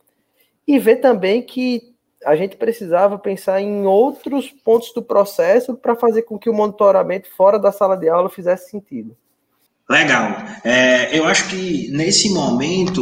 E 0.67 0.79
ver 0.79 0.97
também 0.97 1.41
que 1.41 1.95
a 2.27 2.35
gente 2.35 2.57
precisava 2.57 3.17
pensar 3.17 3.61
em 3.61 3.85
outros 3.85 4.53
pontos 4.63 4.91
do 4.93 5.01
processo 5.01 5.73
para 5.73 5.95
fazer 5.95 6.23
com 6.23 6.37
que 6.37 6.49
o 6.49 6.53
monitoramento 6.53 7.29
fora 7.37 7.57
da 7.57 7.71
sala 7.71 7.95
de 7.95 8.09
aula 8.09 8.29
fizesse 8.29 8.69
sentido. 8.69 9.15
Legal. 9.89 10.35
É, 10.61 11.17
eu 11.17 11.25
acho 11.25 11.47
que 11.47 11.89
nesse 11.93 12.29
momento, 12.33 13.01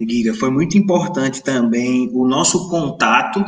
Giga, 0.00 0.34
foi 0.34 0.50
muito 0.50 0.76
importante 0.76 1.44
também 1.44 2.10
o 2.12 2.26
nosso 2.26 2.68
contato 2.68 3.44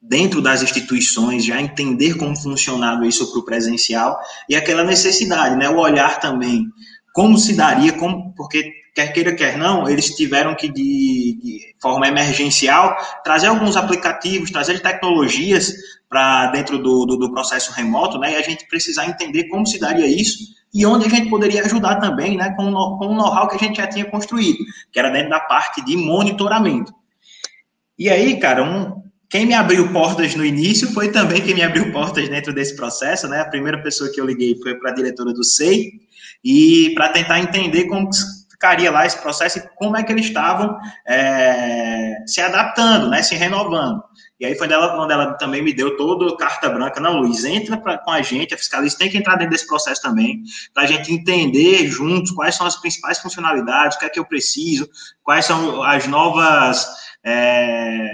dentro 0.00 0.40
das 0.40 0.62
instituições, 0.62 1.44
já 1.44 1.60
entender 1.60 2.16
como 2.16 2.36
funcionava 2.36 3.04
isso 3.08 3.32
para 3.32 3.40
o 3.40 3.44
presencial 3.44 4.16
e 4.48 4.54
aquela 4.54 4.84
necessidade, 4.84 5.56
né, 5.56 5.68
o 5.68 5.78
olhar 5.78 6.20
também, 6.20 6.68
como 7.12 7.36
se 7.38 7.54
daria, 7.56 7.92
como, 7.92 8.32
porque 8.36 8.70
quer 8.94 9.12
queira, 9.12 9.34
quer 9.34 9.58
não, 9.58 9.88
eles 9.88 10.14
tiveram 10.14 10.54
que, 10.54 10.68
de, 10.68 11.38
de 11.42 11.74
forma 11.82 12.06
emergencial, 12.06 12.96
trazer 13.24 13.48
alguns 13.48 13.76
aplicativos, 13.76 14.50
trazer 14.50 14.80
tecnologias 14.80 15.74
para 16.08 16.46
dentro 16.52 16.78
do, 16.78 17.04
do, 17.04 17.16
do, 17.16 17.32
processo 17.32 17.72
remoto, 17.72 18.18
né, 18.18 18.32
e 18.32 18.36
a 18.36 18.42
gente 18.42 18.68
precisar 18.68 19.06
entender 19.06 19.48
como 19.48 19.66
se 19.66 19.80
daria 19.80 20.06
isso 20.06 20.54
e 20.72 20.86
onde 20.86 21.06
a 21.06 21.08
gente 21.08 21.28
poderia 21.28 21.64
ajudar 21.64 21.96
também, 21.96 22.36
né, 22.36 22.54
com, 22.56 22.72
com 22.72 23.06
o 23.06 23.14
know-how 23.14 23.48
que 23.48 23.56
a 23.56 23.58
gente 23.58 23.76
já 23.76 23.86
tinha 23.86 24.04
construído, 24.04 24.58
que 24.92 24.98
era 24.98 25.10
dentro 25.10 25.30
da 25.30 25.40
parte 25.40 25.84
de 25.84 25.96
monitoramento. 25.96 26.92
E 27.98 28.08
aí, 28.08 28.38
cara, 28.38 28.62
um, 28.62 29.02
quem 29.28 29.46
me 29.46 29.54
abriu 29.54 29.92
portas 29.92 30.34
no 30.34 30.44
início 30.44 30.92
foi 30.92 31.10
também 31.10 31.40
quem 31.40 31.54
me 31.54 31.62
abriu 31.62 31.92
portas 31.92 32.28
dentro 32.28 32.52
desse 32.52 32.74
processo, 32.74 33.28
né? 33.28 33.40
A 33.40 33.48
primeira 33.48 33.80
pessoa 33.82 34.10
que 34.12 34.20
eu 34.20 34.26
liguei 34.26 34.56
foi 34.60 34.74
para 34.76 34.90
a 34.90 34.94
diretora 34.94 35.32
do 35.32 35.44
SEI 35.44 35.92
e 36.44 36.92
para 36.94 37.08
tentar 37.08 37.40
entender 37.40 37.84
como 37.86 38.08
ficaria 38.64 38.90
lá 38.90 39.04
esse 39.04 39.18
processo 39.18 39.58
e 39.58 39.68
como 39.76 39.94
é 39.94 40.02
que 40.02 40.10
eles 40.10 40.24
estavam 40.24 40.78
é, 41.06 42.16
se 42.26 42.40
adaptando, 42.40 43.10
né? 43.10 43.22
Se 43.22 43.34
renovando. 43.34 44.02
E 44.40 44.46
aí 44.46 44.56
foi 44.56 44.66
dela, 44.66 44.96
quando 44.96 45.10
ela 45.10 45.34
também 45.34 45.62
me 45.62 45.72
deu 45.72 45.96
toda 45.98 46.34
carta 46.38 46.70
branca. 46.70 46.98
Não, 46.98 47.18
Luiz, 47.18 47.44
entra 47.44 47.76
pra, 47.76 47.98
com 47.98 48.10
a 48.10 48.22
gente, 48.22 48.54
a 48.54 48.58
fiscalista 48.58 48.98
tem 48.98 49.10
que 49.10 49.18
entrar 49.18 49.36
dentro 49.36 49.52
desse 49.52 49.66
processo 49.66 50.00
também, 50.00 50.42
para 50.72 50.84
a 50.84 50.86
gente 50.86 51.12
entender 51.12 51.86
juntos 51.86 52.32
quais 52.32 52.54
são 52.54 52.66
as 52.66 52.76
principais 52.76 53.18
funcionalidades, 53.18 53.96
o 53.96 54.00
que 54.00 54.06
é 54.06 54.08
que 54.08 54.18
eu 54.18 54.24
preciso, 54.24 54.88
quais 55.22 55.44
são 55.44 55.82
as 55.82 56.06
novas. 56.06 56.86
É, 57.22 58.10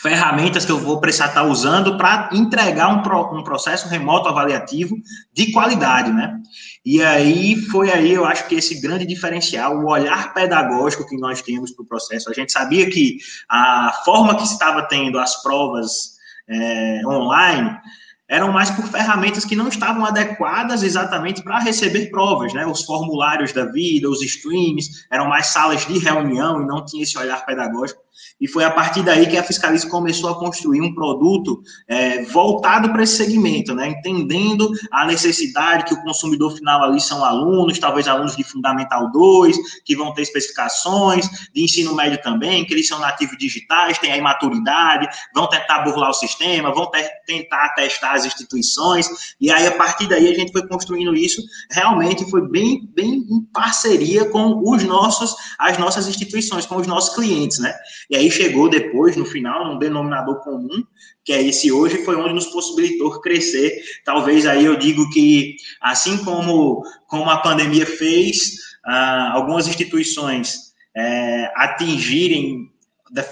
ferramentas 0.00 0.64
que 0.64 0.72
eu 0.72 0.78
vou 0.78 1.00
precisar 1.00 1.26
estar 1.26 1.44
usando 1.44 1.96
para 1.96 2.30
entregar 2.32 2.88
um, 2.88 3.02
pro, 3.02 3.34
um 3.36 3.42
processo 3.42 3.88
remoto 3.88 4.28
avaliativo 4.28 4.96
de 5.32 5.52
qualidade, 5.52 6.12
né? 6.12 6.40
E 6.84 7.02
aí 7.02 7.56
foi 7.56 7.90
aí, 7.90 8.12
eu 8.12 8.24
acho 8.24 8.46
que 8.48 8.54
esse 8.54 8.80
grande 8.80 9.06
diferencial, 9.06 9.76
o 9.76 9.90
olhar 9.90 10.32
pedagógico 10.32 11.06
que 11.06 11.16
nós 11.16 11.42
temos 11.42 11.72
para 11.72 11.82
o 11.82 11.86
processo. 11.86 12.30
A 12.30 12.34
gente 12.34 12.52
sabia 12.52 12.88
que 12.88 13.18
a 13.48 13.92
forma 14.04 14.36
que 14.36 14.44
estava 14.44 14.82
tendo 14.82 15.18
as 15.18 15.42
provas 15.42 16.16
é, 16.48 17.02
online 17.06 17.76
eram 18.28 18.52
mais 18.52 18.70
por 18.70 18.86
ferramentas 18.86 19.44
que 19.44 19.56
não 19.56 19.68
estavam 19.68 20.04
adequadas 20.04 20.82
exatamente 20.82 21.42
para 21.42 21.58
receber 21.58 22.10
provas, 22.10 22.52
né? 22.52 22.66
Os 22.66 22.84
formulários 22.84 23.52
da 23.52 23.64
vida, 23.64 24.08
os 24.08 24.22
streams, 24.22 25.06
eram 25.10 25.26
mais 25.28 25.46
salas 25.46 25.86
de 25.86 25.98
reunião 25.98 26.60
e 26.60 26.66
não 26.66 26.84
tinha 26.84 27.02
esse 27.02 27.16
olhar 27.16 27.44
pedagógico. 27.46 28.00
E 28.40 28.46
foi 28.46 28.64
a 28.64 28.70
partir 28.70 29.02
daí 29.02 29.26
que 29.26 29.36
a 29.36 29.42
Fiscalize 29.42 29.88
começou 29.88 30.30
a 30.30 30.38
construir 30.38 30.80
um 30.80 30.94
produto 30.94 31.60
é, 31.88 32.22
voltado 32.24 32.90
para 32.90 33.02
esse 33.02 33.16
segmento, 33.16 33.74
né? 33.74 33.88
entendendo 33.88 34.70
a 34.92 35.04
necessidade 35.06 35.84
que 35.84 35.94
o 35.94 36.02
consumidor 36.02 36.56
final 36.56 36.82
ali 36.82 37.00
são 37.00 37.24
alunos, 37.24 37.78
talvez 37.78 38.06
alunos 38.06 38.36
de 38.36 38.44
Fundamental 38.44 39.10
2, 39.10 39.56
que 39.84 39.96
vão 39.96 40.14
ter 40.14 40.22
especificações, 40.22 41.28
de 41.52 41.62
ensino 41.64 41.94
médio 41.94 42.20
também, 42.22 42.64
que 42.64 42.72
eles 42.72 42.86
são 42.86 43.00
nativos 43.00 43.36
digitais, 43.38 43.98
têm 43.98 44.12
a 44.12 44.16
imaturidade, 44.16 45.08
vão 45.34 45.48
tentar 45.48 45.80
burlar 45.80 46.10
o 46.10 46.14
sistema, 46.14 46.72
vão 46.72 46.90
ter, 46.90 47.08
tentar 47.26 47.70
testar 47.74 48.12
as 48.12 48.24
instituições, 48.24 49.34
e 49.40 49.50
aí 49.50 49.66
a 49.66 49.72
partir 49.72 50.08
daí 50.08 50.28
a 50.28 50.34
gente 50.34 50.52
foi 50.52 50.66
construindo 50.68 51.14
isso, 51.14 51.42
realmente 51.70 52.28
foi 52.30 52.48
bem, 52.48 52.88
bem 52.94 53.26
em 53.28 53.42
parceria 53.52 54.28
com 54.30 54.62
os 54.64 54.84
nossos, 54.84 55.34
as 55.58 55.76
nossas 55.78 56.06
instituições, 56.06 56.66
com 56.66 56.76
os 56.76 56.86
nossos 56.86 57.14
clientes, 57.14 57.58
né? 57.58 57.74
E 58.10 58.16
aí 58.16 58.27
chegou 58.30 58.68
depois, 58.68 59.16
no 59.16 59.24
final, 59.24 59.66
num 59.66 59.78
denominador 59.78 60.42
comum, 60.42 60.84
que 61.24 61.32
é 61.32 61.42
esse 61.42 61.70
hoje, 61.70 62.04
foi 62.04 62.16
onde 62.16 62.34
nos 62.34 62.46
possibilitou 62.46 63.20
crescer. 63.20 63.82
Talvez 64.04 64.46
aí 64.46 64.64
eu 64.64 64.76
digo 64.76 65.08
que, 65.10 65.56
assim 65.80 66.16
como, 66.24 66.82
como 67.06 67.28
a 67.30 67.38
pandemia 67.38 67.86
fez, 67.86 68.56
ah, 68.84 69.32
algumas 69.34 69.68
instituições 69.68 70.72
é, 70.96 71.52
atingirem 71.54 72.70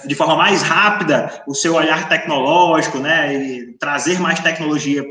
de 0.06 0.14
forma 0.14 0.36
mais 0.36 0.62
rápida 0.62 1.42
o 1.46 1.54
seu 1.54 1.74
olhar 1.74 2.08
tecnológico, 2.08 2.98
né, 2.98 3.34
e 3.34 3.72
trazer 3.78 4.18
mais 4.18 4.40
tecnologia 4.40 5.04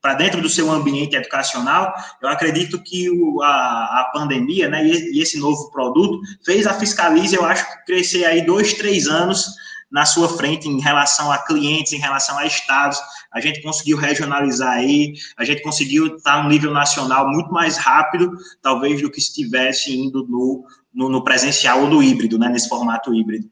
para 0.00 0.14
dentro 0.14 0.40
do 0.40 0.48
seu 0.48 0.70
ambiente 0.70 1.14
educacional, 1.14 1.92
eu 2.22 2.28
acredito 2.28 2.82
que 2.82 3.10
o, 3.10 3.42
a, 3.42 4.00
a 4.00 4.10
pandemia, 4.12 4.68
né, 4.68 4.86
e, 4.86 5.20
esse 5.20 5.38
novo 5.38 5.70
produto 5.70 6.20
fez 6.44 6.66
a 6.66 6.74
Fiscalize, 6.74 7.34
eu 7.34 7.44
acho, 7.44 7.66
crescer 7.84 8.24
aí 8.24 8.44
dois, 8.44 8.72
três 8.74 9.06
anos 9.06 9.46
na 9.90 10.04
sua 10.04 10.28
frente 10.28 10.68
em 10.68 10.80
relação 10.80 11.32
a 11.32 11.38
clientes, 11.38 11.92
em 11.92 11.98
relação 11.98 12.36
a 12.38 12.46
estados, 12.46 12.98
a 13.32 13.40
gente 13.40 13.62
conseguiu 13.62 13.96
regionalizar 13.96 14.72
aí, 14.72 15.14
a 15.36 15.44
gente 15.44 15.62
conseguiu 15.62 16.16
estar 16.16 16.42
no 16.42 16.48
nível 16.48 16.72
nacional 16.72 17.28
muito 17.30 17.50
mais 17.50 17.76
rápido, 17.76 18.30
talvez, 18.62 19.00
do 19.00 19.10
que 19.10 19.20
se 19.20 19.28
estivesse 19.28 19.94
indo 19.94 20.26
no, 20.26 20.64
no, 20.92 21.08
no 21.08 21.24
presencial 21.24 21.82
ou 21.82 21.88
no 21.88 22.02
híbrido, 22.02 22.38
né, 22.38 22.48
nesse 22.48 22.68
formato 22.68 23.14
híbrido. 23.14 23.50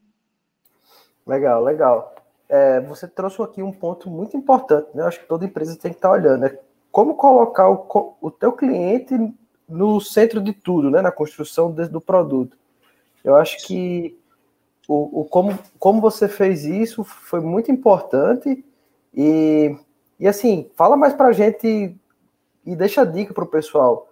Legal, 1.27 1.63
legal. 1.63 2.15
É, 2.47 2.79
você 2.79 3.07
trouxe 3.07 3.41
aqui 3.41 3.61
um 3.61 3.71
ponto 3.71 4.09
muito 4.09 4.37
importante, 4.37 4.87
né? 4.93 5.03
Eu 5.03 5.07
acho 5.07 5.19
que 5.19 5.27
toda 5.27 5.45
empresa 5.45 5.77
tem 5.77 5.91
que 5.91 5.97
estar 5.97 6.11
olhando, 6.11 6.41
né? 6.41 6.57
Como 6.91 7.15
colocar 7.15 7.69
o, 7.69 8.15
o 8.21 8.31
teu 8.31 8.53
cliente 8.53 9.13
no 9.67 9.99
centro 9.99 10.39
de 10.41 10.53
tudo, 10.53 10.89
né? 10.89 11.01
Na 11.01 11.11
construção 11.11 11.69
do 11.71 11.99
produto. 11.99 12.57
Eu 13.23 13.35
acho 13.35 13.65
que 13.67 14.17
o, 14.87 15.21
o, 15.21 15.25
como, 15.25 15.59
como 15.77 15.99
você 15.99 16.29
fez 16.29 16.63
isso 16.63 17.03
foi 17.03 17.41
muito 17.41 17.69
importante 17.69 18.63
e, 19.13 19.75
e 20.17 20.27
assim, 20.27 20.71
fala 20.75 20.95
mais 20.95 21.13
para 21.13 21.27
a 21.27 21.33
gente 21.33 21.93
e 22.65 22.75
deixa 22.75 23.05
dica 23.05 23.33
para 23.33 23.43
o 23.43 23.47
pessoal. 23.47 24.09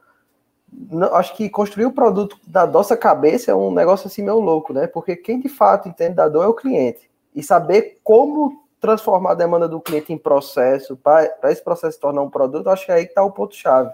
Acho 1.14 1.36
que 1.36 1.50
construir 1.50 1.86
o 1.86 1.92
produto 1.92 2.38
da 2.46 2.66
nossa 2.66 2.98
cabeça 2.98 3.52
é 3.52 3.56
um 3.56 3.74
negócio 3.74 4.08
assim 4.08 4.22
meio 4.22 4.40
louco, 4.40 4.74
né? 4.74 4.88
Porque 4.88 5.16
quem 5.16 5.40
de 5.40 5.50
fato 5.50 5.88
entende 5.88 6.16
da 6.16 6.28
dor 6.28 6.44
é 6.44 6.48
o 6.48 6.54
cliente. 6.54 7.10
E 7.34 7.44
saber 7.44 8.00
como 8.04 8.66
transformar 8.80 9.32
a 9.32 9.36
demanda 9.36 9.68
do 9.68 9.82
cliente 9.82 10.14
em 10.14 10.18
processo, 10.18 10.96
para 10.96 11.52
esse 11.52 11.64
processo 11.64 11.94
se 11.94 12.00
tornar 12.00 12.22
um 12.22 12.30
produto, 12.30 12.70
acho 12.70 12.86
que 12.86 12.92
é 12.92 12.96
aí 12.96 13.06
que 13.06 13.12
está 13.12 13.24
o 13.24 13.32
ponto-chave. 13.32 13.92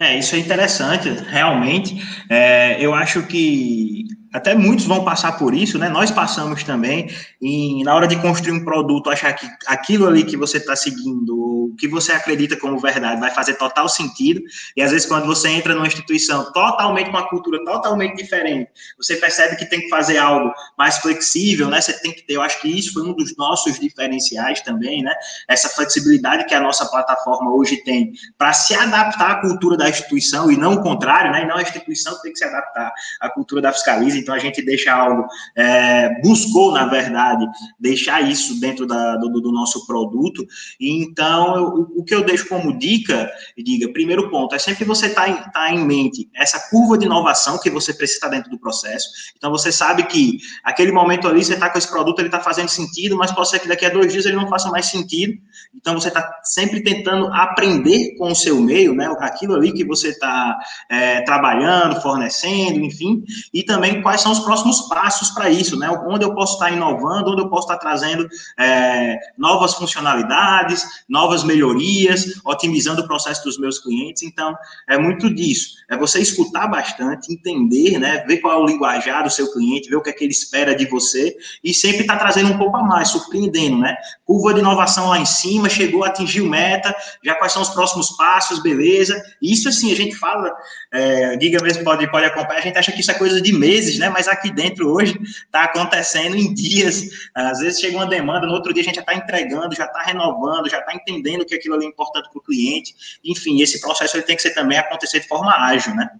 É, 0.00 0.18
isso 0.18 0.34
é 0.34 0.38
interessante, 0.38 1.08
realmente. 1.08 2.02
É, 2.28 2.84
eu 2.84 2.92
acho 2.92 3.24
que 3.26 4.06
até 4.32 4.54
muitos 4.54 4.86
vão 4.86 5.04
passar 5.04 5.32
por 5.38 5.54
isso, 5.54 5.78
né? 5.78 5.88
Nós 5.88 6.10
passamos 6.10 6.62
também, 6.64 7.10
e 7.40 7.84
na 7.84 7.94
hora 7.94 8.06
de 8.06 8.16
construir 8.16 8.52
um 8.52 8.64
produto, 8.64 9.10
achar 9.10 9.32
que 9.34 9.46
aquilo 9.66 10.06
ali 10.06 10.24
que 10.24 10.36
você 10.36 10.56
está 10.56 10.74
seguindo, 10.74 11.36
o 11.36 11.74
que 11.76 11.86
você 11.86 12.12
acredita 12.12 12.56
como 12.56 12.78
verdade, 12.78 13.20
vai 13.20 13.30
fazer 13.30 13.54
total 13.54 13.88
sentido. 13.88 14.40
E 14.76 14.82
às 14.82 14.90
vezes, 14.90 15.06
quando 15.06 15.26
você 15.26 15.48
entra 15.48 15.74
numa 15.74 15.86
instituição 15.86 16.50
totalmente 16.52 17.10
uma 17.10 17.28
cultura 17.28 17.62
totalmente 17.64 18.16
diferente, 18.16 18.70
você 18.96 19.16
percebe 19.16 19.56
que 19.56 19.66
tem 19.66 19.80
que 19.80 19.88
fazer 19.88 20.18
algo 20.18 20.52
mais 20.78 20.98
flexível, 20.98 21.68
né? 21.68 21.80
Você 21.80 21.92
tem 22.00 22.12
que 22.12 22.22
ter, 22.22 22.34
eu 22.34 22.42
acho 22.42 22.60
que 22.60 22.68
isso 22.68 22.92
foi 22.94 23.02
um 23.02 23.12
dos 23.12 23.36
nossos 23.36 23.78
diferenciais 23.78 24.62
também, 24.62 25.02
né? 25.02 25.12
Essa 25.48 25.68
flexibilidade 25.68 26.46
que 26.46 26.54
a 26.54 26.60
nossa 26.60 26.86
plataforma 26.86 27.54
hoje 27.54 27.82
tem 27.84 28.12
para 28.38 28.52
se 28.52 28.74
adaptar 28.74 29.32
à 29.32 29.40
cultura 29.40 29.76
da 29.76 29.88
instituição 29.88 30.50
e 30.50 30.56
não 30.56 30.74
o 30.74 30.82
contrário, 30.82 31.30
né? 31.32 31.42
E 31.42 31.46
não 31.46 31.56
a 31.56 31.62
instituição 31.62 32.18
tem 32.22 32.32
que 32.32 32.38
se 32.38 32.44
adaptar 32.44 32.92
à 33.20 33.28
cultura 33.28 33.60
da 33.60 33.72
fiscalização 33.72 34.21
então 34.22 34.34
a 34.34 34.38
gente 34.38 34.62
deixa 34.62 34.92
algo, 34.92 35.26
é, 35.56 36.20
buscou, 36.22 36.72
na 36.72 36.86
verdade, 36.86 37.46
deixar 37.78 38.20
isso 38.22 38.58
dentro 38.60 38.86
da, 38.86 39.16
do, 39.16 39.28
do, 39.40 39.52
nosso 39.52 39.86
produto. 39.86 40.46
Então, 40.80 41.56
eu, 41.56 41.92
o 41.96 42.04
que 42.04 42.14
eu 42.14 42.24
deixo 42.24 42.48
como 42.48 42.78
dica, 42.78 43.30
diga, 43.56 43.92
primeiro 43.92 44.30
ponto, 44.30 44.54
é 44.54 44.58
sempre 44.58 44.84
você 44.84 45.10
tá, 45.10 45.50
tá 45.50 45.72
em 45.72 45.84
mente 45.84 46.28
essa 46.34 46.70
curva 46.70 46.96
de 46.96 47.06
inovação 47.06 47.58
que 47.58 47.70
você 47.70 47.92
precisa 47.92 48.18
estar 48.18 48.28
dentro 48.28 48.50
do 48.50 48.58
processo. 48.58 49.08
Então, 49.36 49.50
você 49.50 49.70
sabe 49.70 50.04
que 50.04 50.38
aquele 50.64 50.92
momento 50.92 51.28
ali, 51.28 51.44
você 51.44 51.54
está 51.54 51.68
com 51.68 51.78
esse 51.78 51.90
produto, 51.90 52.18
ele 52.20 52.28
está 52.28 52.40
fazendo 52.40 52.68
sentido, 52.68 53.16
mas 53.16 53.32
pode 53.32 53.50
ser 53.50 53.58
que 53.58 53.68
daqui 53.68 53.84
a 53.84 53.90
dois 53.90 54.12
dias 54.12 54.24
ele 54.24 54.36
não 54.36 54.48
faça 54.48 54.70
mais 54.70 54.86
sentido. 54.86 55.34
Então, 55.74 55.94
você 55.94 56.08
está 56.08 56.40
sempre 56.44 56.82
tentando 56.82 57.26
aprender 57.32 58.16
com 58.16 58.30
o 58.30 58.34
seu 58.34 58.60
meio, 58.60 58.94
né? 58.94 59.12
Aquilo 59.20 59.54
ali 59.54 59.72
que 59.72 59.84
você 59.84 60.08
está 60.08 60.58
é, 60.88 61.20
trabalhando, 61.22 62.00
fornecendo, 62.00 62.80
enfim, 62.80 63.24
e 63.52 63.62
também 63.62 64.02
quais 64.12 64.20
são 64.20 64.32
os 64.32 64.40
próximos 64.40 64.82
passos 64.82 65.30
para 65.30 65.48
isso, 65.48 65.74
né? 65.74 65.88
Onde 66.06 66.22
eu 66.22 66.34
posso 66.34 66.54
estar 66.54 66.70
inovando, 66.70 67.30
onde 67.30 67.40
eu 67.40 67.48
posso 67.48 67.62
estar 67.62 67.78
trazendo 67.78 68.28
é, 68.58 69.16
novas 69.38 69.72
funcionalidades, 69.72 70.84
novas 71.08 71.42
melhorias, 71.42 72.38
otimizando 72.44 73.00
o 73.00 73.06
processo 73.06 73.42
dos 73.42 73.58
meus 73.58 73.78
clientes. 73.78 74.22
Então, 74.22 74.54
é 74.86 74.98
muito 74.98 75.32
disso. 75.34 75.76
É 75.90 75.96
você 75.96 76.20
escutar 76.20 76.66
bastante, 76.66 77.32
entender, 77.32 77.98
né? 77.98 78.22
Ver 78.26 78.36
qual 78.38 78.52
é 78.52 78.62
o 78.62 78.66
linguajar 78.66 79.24
do 79.24 79.30
seu 79.30 79.50
cliente, 79.50 79.88
ver 79.88 79.96
o 79.96 80.02
que 80.02 80.10
é 80.10 80.12
que 80.12 80.24
ele 80.24 80.32
espera 80.32 80.74
de 80.74 80.84
você 80.84 81.34
e 81.64 81.72
sempre 81.72 82.02
estar 82.02 82.18
tá 82.18 82.20
trazendo 82.20 82.52
um 82.52 82.58
pouco 82.58 82.76
a 82.76 82.82
mais, 82.82 83.08
surpreendendo, 83.08 83.78
né? 83.78 83.96
Curva 84.26 84.52
de 84.52 84.60
inovação 84.60 85.08
lá 85.08 85.18
em 85.18 85.24
cima, 85.24 85.70
chegou, 85.70 86.04
atingiu 86.04 86.46
meta, 86.46 86.94
já 87.24 87.34
quais 87.36 87.52
são 87.52 87.62
os 87.62 87.70
próximos 87.70 88.10
passos, 88.10 88.62
beleza? 88.62 89.18
Isso, 89.40 89.70
assim, 89.70 89.90
a 89.90 89.96
gente 89.96 90.14
fala, 90.14 90.52
é, 90.92 91.38
Giga 91.40 91.62
mesmo 91.62 91.82
pode, 91.82 92.06
pode 92.10 92.26
acompanhar, 92.26 92.58
a 92.58 92.62
gente 92.62 92.76
acha 92.76 92.92
que 92.92 93.00
isso 93.00 93.10
é 93.10 93.14
coisa 93.14 93.40
de 93.40 93.52
meses, 93.62 94.01
né? 94.02 94.08
Mas 94.10 94.28
aqui 94.28 94.50
dentro 94.50 94.92
hoje 94.92 95.18
está 95.22 95.64
acontecendo 95.64 96.36
em 96.36 96.52
dias. 96.52 97.30
Às 97.34 97.60
vezes 97.60 97.80
chega 97.80 97.96
uma 97.96 98.06
demanda, 98.06 98.46
no 98.46 98.52
outro 98.52 98.74
dia 98.74 98.82
a 98.82 98.84
gente 98.84 98.96
já 98.96 99.00
está 99.00 99.14
entregando, 99.14 99.74
já 99.74 99.86
está 99.86 100.02
renovando, 100.02 100.68
já 100.68 100.80
está 100.80 100.94
entendendo 100.94 101.46
que 101.46 101.54
aquilo 101.54 101.76
ali 101.76 101.86
é 101.86 101.88
importante 101.88 102.28
para 102.28 102.38
o 102.38 102.42
cliente. 102.42 102.94
Enfim, 103.24 103.62
esse 103.62 103.80
processo 103.80 104.16
ele 104.16 104.24
tem 104.24 104.36
que 104.36 104.42
ser 104.42 104.54
também 104.54 104.76
acontecer 104.76 105.20
de 105.20 105.28
forma 105.28 105.52
ágil, 105.52 105.94
né? 105.94 106.10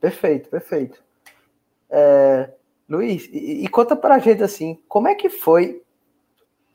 Perfeito, 0.00 0.48
perfeito. 0.48 1.02
É, 1.88 2.50
Luiz, 2.88 3.28
e, 3.30 3.64
e 3.64 3.68
conta 3.68 3.94
para 3.94 4.16
a 4.16 4.18
gente 4.18 4.42
assim, 4.42 4.80
como 4.88 5.06
é 5.06 5.14
que 5.14 5.28
foi, 5.28 5.82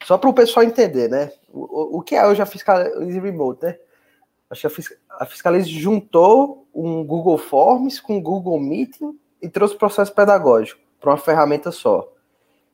só 0.03 0.17
para 0.17 0.29
o 0.29 0.33
pessoal 0.33 0.65
entender, 0.65 1.09
né? 1.09 1.31
O, 1.49 1.97
o 1.97 2.01
que 2.01 2.15
é 2.15 2.25
hoje 2.25 2.41
a 2.41 2.45
Fiscalize 2.45 3.19
Remote, 3.19 3.65
né? 3.65 3.77
Acho 4.49 4.69
que 4.69 4.95
a 5.09 5.25
Fiscalize 5.25 5.69
juntou 5.69 6.67
um 6.73 7.03
Google 7.03 7.37
Forms 7.37 7.99
com 7.99 8.21
Google 8.21 8.59
Meeting 8.59 9.17
e 9.41 9.49
trouxe 9.49 9.75
o 9.75 9.77
processo 9.77 10.13
pedagógico 10.13 10.79
para 10.99 11.11
uma 11.11 11.17
ferramenta 11.17 11.71
só. 11.71 12.07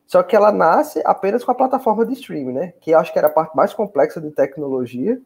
Só 0.05 0.21
que 0.21 0.35
ela 0.35 0.51
nasce 0.51 1.01
apenas 1.05 1.43
com 1.43 1.51
a 1.51 1.55
plataforma 1.55 2.05
de 2.05 2.13
streaming, 2.13 2.53
né? 2.53 2.73
Que 2.81 2.93
acho 2.93 3.11
que 3.11 3.17
era 3.17 3.27
a 3.27 3.31
parte 3.31 3.55
mais 3.55 3.73
complexa 3.73 4.21
de 4.21 4.29
tecnologia, 4.31 5.19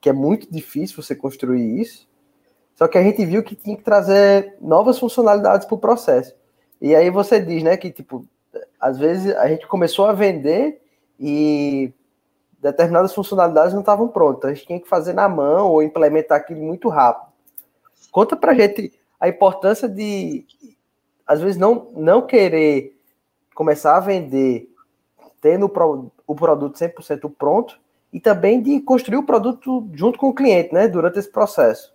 que 0.00 0.08
é 0.08 0.12
muito 0.12 0.50
difícil 0.50 1.02
você 1.02 1.14
construir 1.14 1.80
isso. 1.80 2.08
Só 2.74 2.88
que 2.88 2.98
a 2.98 3.02
gente 3.02 3.24
viu 3.24 3.42
que 3.42 3.54
tinha 3.54 3.76
que 3.76 3.84
trazer 3.84 4.56
novas 4.60 4.98
funcionalidades 4.98 5.66
para 5.66 5.76
o 5.76 5.78
processo. 5.78 6.34
E 6.80 6.94
aí 6.94 7.10
você 7.10 7.40
diz, 7.40 7.62
né, 7.62 7.76
que 7.76 7.90
tipo, 7.90 8.26
às 8.80 8.98
vezes 8.98 9.34
a 9.36 9.48
gente 9.48 9.66
começou 9.66 10.06
a 10.06 10.12
vender 10.12 10.82
e 11.18 11.92
determinadas 12.60 13.14
funcionalidades 13.14 13.72
não 13.72 13.80
estavam 13.80 14.08
prontas. 14.08 14.50
A 14.50 14.54
gente 14.54 14.66
tinha 14.66 14.80
que 14.80 14.88
fazer 14.88 15.12
na 15.12 15.28
mão 15.28 15.70
ou 15.70 15.82
implementar 15.82 16.38
aquilo 16.38 16.62
muito 16.62 16.88
rápido. 16.88 17.30
Conta 18.10 18.36
pra 18.36 18.54
gente 18.54 18.92
a 19.20 19.28
importância 19.28 19.88
de, 19.88 20.44
às 21.26 21.40
vezes, 21.40 21.56
não, 21.56 21.88
não 21.94 22.22
querer 22.22 22.96
começar 23.54 23.96
a 23.96 24.00
vender 24.00 24.70
tendo 25.40 25.66
o 26.26 26.34
produto 26.34 26.78
100% 26.78 27.32
pronto 27.38 27.78
e 28.12 28.20
também 28.20 28.62
de 28.62 28.80
construir 28.80 29.18
o 29.18 29.22
produto 29.22 29.88
junto 29.92 30.18
com 30.18 30.28
o 30.28 30.34
cliente, 30.34 30.72
né, 30.72 30.88
durante 30.88 31.18
esse 31.18 31.30
processo. 31.30 31.92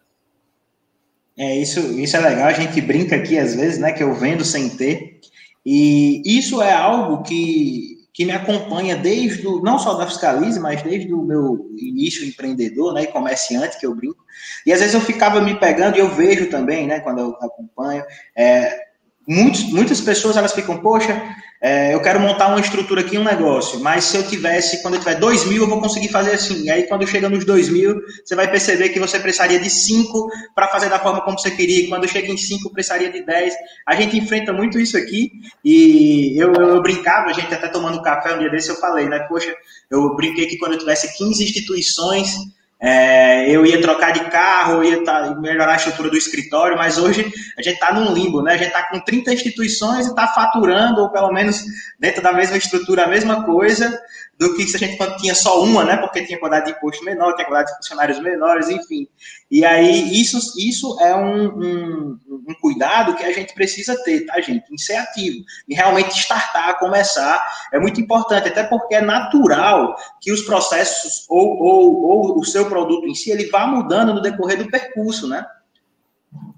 É, 1.38 1.56
isso, 1.58 1.80
isso 2.00 2.16
é 2.18 2.20
legal, 2.20 2.48
a 2.48 2.54
gente 2.54 2.80
brinca 2.82 3.16
aqui 3.16 3.38
às 3.38 3.56
vezes, 3.56 3.80
né, 3.80 3.92
que 3.92 4.04
eu 4.04 4.14
vendo 4.14 4.44
sem 4.44 4.70
ter, 4.70 5.20
e 5.66 6.22
isso 6.26 6.62
é 6.62 6.74
algo 6.74 7.24
que 7.24 7.91
que 8.14 8.26
me 8.26 8.32
acompanha 8.32 8.96
desde 8.96 9.48
o, 9.48 9.62
não 9.62 9.80
só 9.80 9.94
da 9.94 10.06
Fiscalize, 10.06 10.60
mas 10.60 10.82
desde 10.84 11.14
o 11.14 11.22
meu 11.22 11.70
início 11.78 12.28
empreendedor, 12.28 12.94
né, 12.94 13.04
e 13.04 13.08
comerciante, 13.08 13.80
que 13.80 13.86
eu 13.86 13.96
brinco. 13.96 14.24
E 14.66 14.74
às 14.74 14.80
vezes 14.80 14.94
eu 14.94 15.02
ficava 15.02 15.40
me 15.40 15.58
pegando, 15.60 15.96
e 15.98 16.00
eu 16.00 16.10
vejo 16.10 16.50
também, 16.50 16.88
né, 16.88 17.00
quando 17.00 17.20
eu 17.20 17.30
acompanho, 17.42 18.04
é, 18.36 18.91
muitos, 19.28 19.64
muitas 19.72 20.02
pessoas 20.02 20.38
elas 20.38 20.54
ficam, 20.54 20.78
poxa, 20.78 21.22
é, 21.64 21.94
eu 21.94 22.02
quero 22.02 22.20
montar 22.20 22.48
uma 22.48 22.60
estrutura 22.60 23.02
aqui, 23.02 23.20
um 23.20 23.24
negócio, 23.24 23.80
mas 23.82 24.06
se 24.06 24.18
eu 24.18 24.28
tivesse, 24.28 24.82
quando 24.82 24.96
eu 24.96 25.00
tiver 25.00 25.20
dois 25.20 25.46
mil, 25.46 25.62
eu 25.62 25.70
vou 25.70 25.80
conseguir 25.80 26.08
fazer 26.08 26.32
assim. 26.32 26.64
E 26.64 26.72
aí, 26.72 26.88
quando 26.88 27.06
chega 27.06 27.30
nos 27.30 27.46
dois 27.46 27.70
mil, 27.70 28.02
você 28.26 28.36
vai 28.36 28.50
perceber 28.50 28.90
que 28.90 29.00
você 29.00 29.20
precisaria 29.20 29.60
de 29.60 29.70
cinco 29.70 30.28
para 30.56 30.68
fazer 30.70 30.90
da 30.90 30.98
forma 30.98 31.22
como 31.22 31.38
você 31.38 31.52
queria. 31.52 31.88
Quando 31.88 32.08
chega 32.08 32.32
em 32.32 32.38
cinco, 32.38 32.72
precisaria 32.72 33.12
de 33.12 33.24
dez. 33.24 33.54
A 33.88 33.94
gente 33.94 34.18
enfrenta 34.18 34.52
muito 34.52 34.80
isso 34.80 34.98
aqui. 34.98 35.32
E 35.64 36.36
eu, 36.36 36.52
eu, 36.54 36.70
eu 36.70 36.82
brincava, 36.82 37.30
a 37.30 37.34
gente 37.34 37.54
até 37.54 37.68
tomando 37.68 38.02
café 38.02 38.34
um 38.34 38.40
dia 38.40 38.50
desse, 38.50 38.70
eu 38.70 38.76
falei, 38.78 39.08
né? 39.08 39.20
Poxa, 39.30 39.54
eu 39.92 40.16
brinquei 40.16 40.48
que 40.48 40.58
quando 40.58 40.74
eu 40.74 40.80
tivesse 40.80 41.16
15 41.16 41.44
instituições 41.44 42.38
é, 42.84 43.48
eu 43.48 43.64
ia 43.64 43.80
trocar 43.80 44.12
de 44.12 44.22
carro, 44.32 44.84
ia 44.84 45.04
tá, 45.04 45.36
melhorar 45.40 45.74
a 45.74 45.76
estrutura 45.76 46.10
do 46.10 46.18
escritório, 46.18 46.76
mas 46.76 46.98
hoje 46.98 47.32
a 47.56 47.62
gente 47.62 47.76
está 47.76 47.94
num 47.94 48.12
limbo, 48.12 48.42
né? 48.42 48.54
A 48.54 48.58
gente 48.58 48.70
está 48.70 48.90
com 48.90 49.00
30 49.00 49.32
instituições 49.34 50.08
e 50.08 50.10
está 50.10 50.28
faturando, 50.28 51.02
ou 51.02 51.10
pelo 51.10 51.32
menos 51.32 51.64
dentro 52.00 52.24
da 52.24 52.34
mesma 52.34 52.58
estrutura, 52.58 53.04
a 53.04 53.08
mesma 53.08 53.44
coisa, 53.44 54.02
do 54.42 54.56
que 54.56 54.66
se 54.66 54.76
a 54.76 54.80
gente 54.80 54.98
quando 54.98 55.18
tinha 55.18 55.36
só 55.36 55.62
uma, 55.62 55.84
né? 55.84 55.98
Porque 55.98 56.26
tinha 56.26 56.40
quantidade 56.40 56.66
de 56.66 56.72
imposto 56.72 57.06
menor, 57.06 57.36
tinha 57.36 57.46
quantidade 57.46 57.70
de 57.70 57.78
funcionários 57.78 58.20
menores, 58.20 58.70
enfim. 58.70 59.08
E 59.52 59.64
aí 59.64 60.20
isso, 60.20 60.40
isso 60.58 61.00
é 61.00 61.16
um, 61.16 61.60
um, 61.60 62.20
um, 62.28 62.54
cuidado 62.60 63.16
que 63.16 63.24
a 63.24 63.32
gente 63.32 63.54
precisa 63.54 63.96
ter, 64.04 64.26
tá, 64.26 64.42
gente? 64.42 64.66
Em 64.74 64.80
ser 64.80 64.96
ativo, 64.96 65.46
e 65.70 65.76
realmente 65.76 66.18
startar, 66.18 66.80
começar, 66.80 67.40
é 67.72 67.78
muito 67.80 68.02
importante, 68.02 68.48
até 68.48 68.64
porque 68.64 68.96
é 68.96 69.02
natural 69.02 69.96
que 70.20 70.32
os 70.32 70.42
processos 70.42 71.24
ou, 71.30 71.62
ou, 71.62 72.04
ou 72.04 72.40
o 72.40 72.44
seu 72.44 72.68
produto 72.68 73.06
em 73.06 73.14
si 73.14 73.30
ele 73.30 73.46
vá 73.46 73.68
mudando 73.68 74.12
no 74.12 74.24
decorrer 74.24 74.58
do 74.58 74.72
percurso, 74.72 75.28
né? 75.28 75.46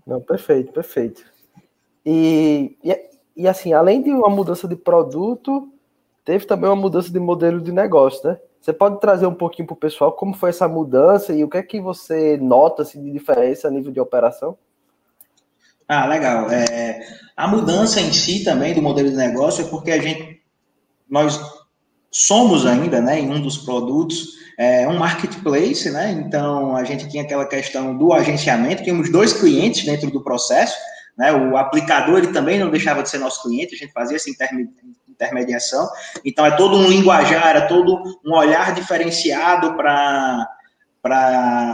Não, 0.07 0.21
perfeito, 0.21 0.71
perfeito. 0.71 1.25
E, 2.05 2.77
e, 2.81 2.97
e 3.35 3.45
assim, 3.45 3.73
além 3.73 4.01
de 4.01 4.09
uma 4.09 4.29
mudança 4.29 4.69
de 4.69 4.75
produto, 4.77 5.72
teve 6.25 6.45
também 6.45 6.69
uma 6.69 6.75
mudança 6.75 7.11
de 7.11 7.19
modelo 7.19 7.61
de 7.61 7.71
negócio, 7.71 8.27
né? 8.27 8.37
Você 8.59 8.71
pode 8.71 8.99
trazer 9.01 9.25
um 9.25 9.33
pouquinho 9.33 9.67
para 9.67 9.73
o 9.73 9.77
pessoal 9.77 10.13
como 10.13 10.33
foi 10.33 10.49
essa 10.49 10.67
mudança 10.67 11.33
e 11.33 11.43
o 11.43 11.49
que 11.49 11.57
é 11.57 11.63
que 11.63 11.81
você 11.81 12.37
nota 12.37 12.83
assim, 12.83 13.03
de 13.03 13.11
diferença 13.11 13.67
a 13.67 13.71
nível 13.71 13.91
de 13.91 13.99
operação? 13.99 14.57
Ah, 15.87 16.07
legal. 16.07 16.49
É, 16.49 17.05
a 17.35 17.47
mudança 17.47 17.99
em 17.99 18.13
si 18.13 18.43
também 18.43 18.73
do 18.73 18.81
modelo 18.81 19.09
de 19.09 19.17
negócio 19.17 19.65
é 19.65 19.67
porque 19.67 19.91
a 19.91 20.01
gente, 20.01 20.41
nós 21.09 21.41
somos 22.09 22.65
ainda, 22.65 23.01
né, 23.01 23.19
em 23.19 23.29
um 23.29 23.41
dos 23.41 23.57
produtos, 23.57 24.29
é, 24.57 24.87
um 24.87 24.97
marketplace, 24.97 25.89
né? 25.89 26.11
Então 26.11 26.75
a 26.75 26.83
gente 26.83 27.09
tinha 27.09 27.23
aquela 27.23 27.45
questão 27.45 27.97
do 27.97 28.13
agenciamento, 28.13 28.83
tínhamos 28.83 29.11
dois 29.11 29.33
clientes 29.33 29.83
dentro 29.83 30.09
do 30.09 30.23
processo, 30.23 30.77
né? 31.17 31.33
O 31.33 31.57
aplicador 31.57 32.19
ele 32.19 32.31
também 32.31 32.59
não 32.59 32.69
deixava 32.69 33.03
de 33.03 33.09
ser 33.09 33.17
nosso 33.17 33.41
cliente, 33.43 33.75
a 33.75 33.77
gente 33.77 33.91
fazia 33.91 34.15
essa 34.15 34.29
intermediação. 34.29 35.02
Então, 36.23 36.45
é 36.45 36.51
todo 36.51 36.77
um 36.77 36.87
linguajar, 36.87 37.55
é 37.55 37.61
todo 37.61 38.01
um 38.25 38.33
olhar 38.33 38.73
diferenciado 38.73 39.75
para 39.75 40.47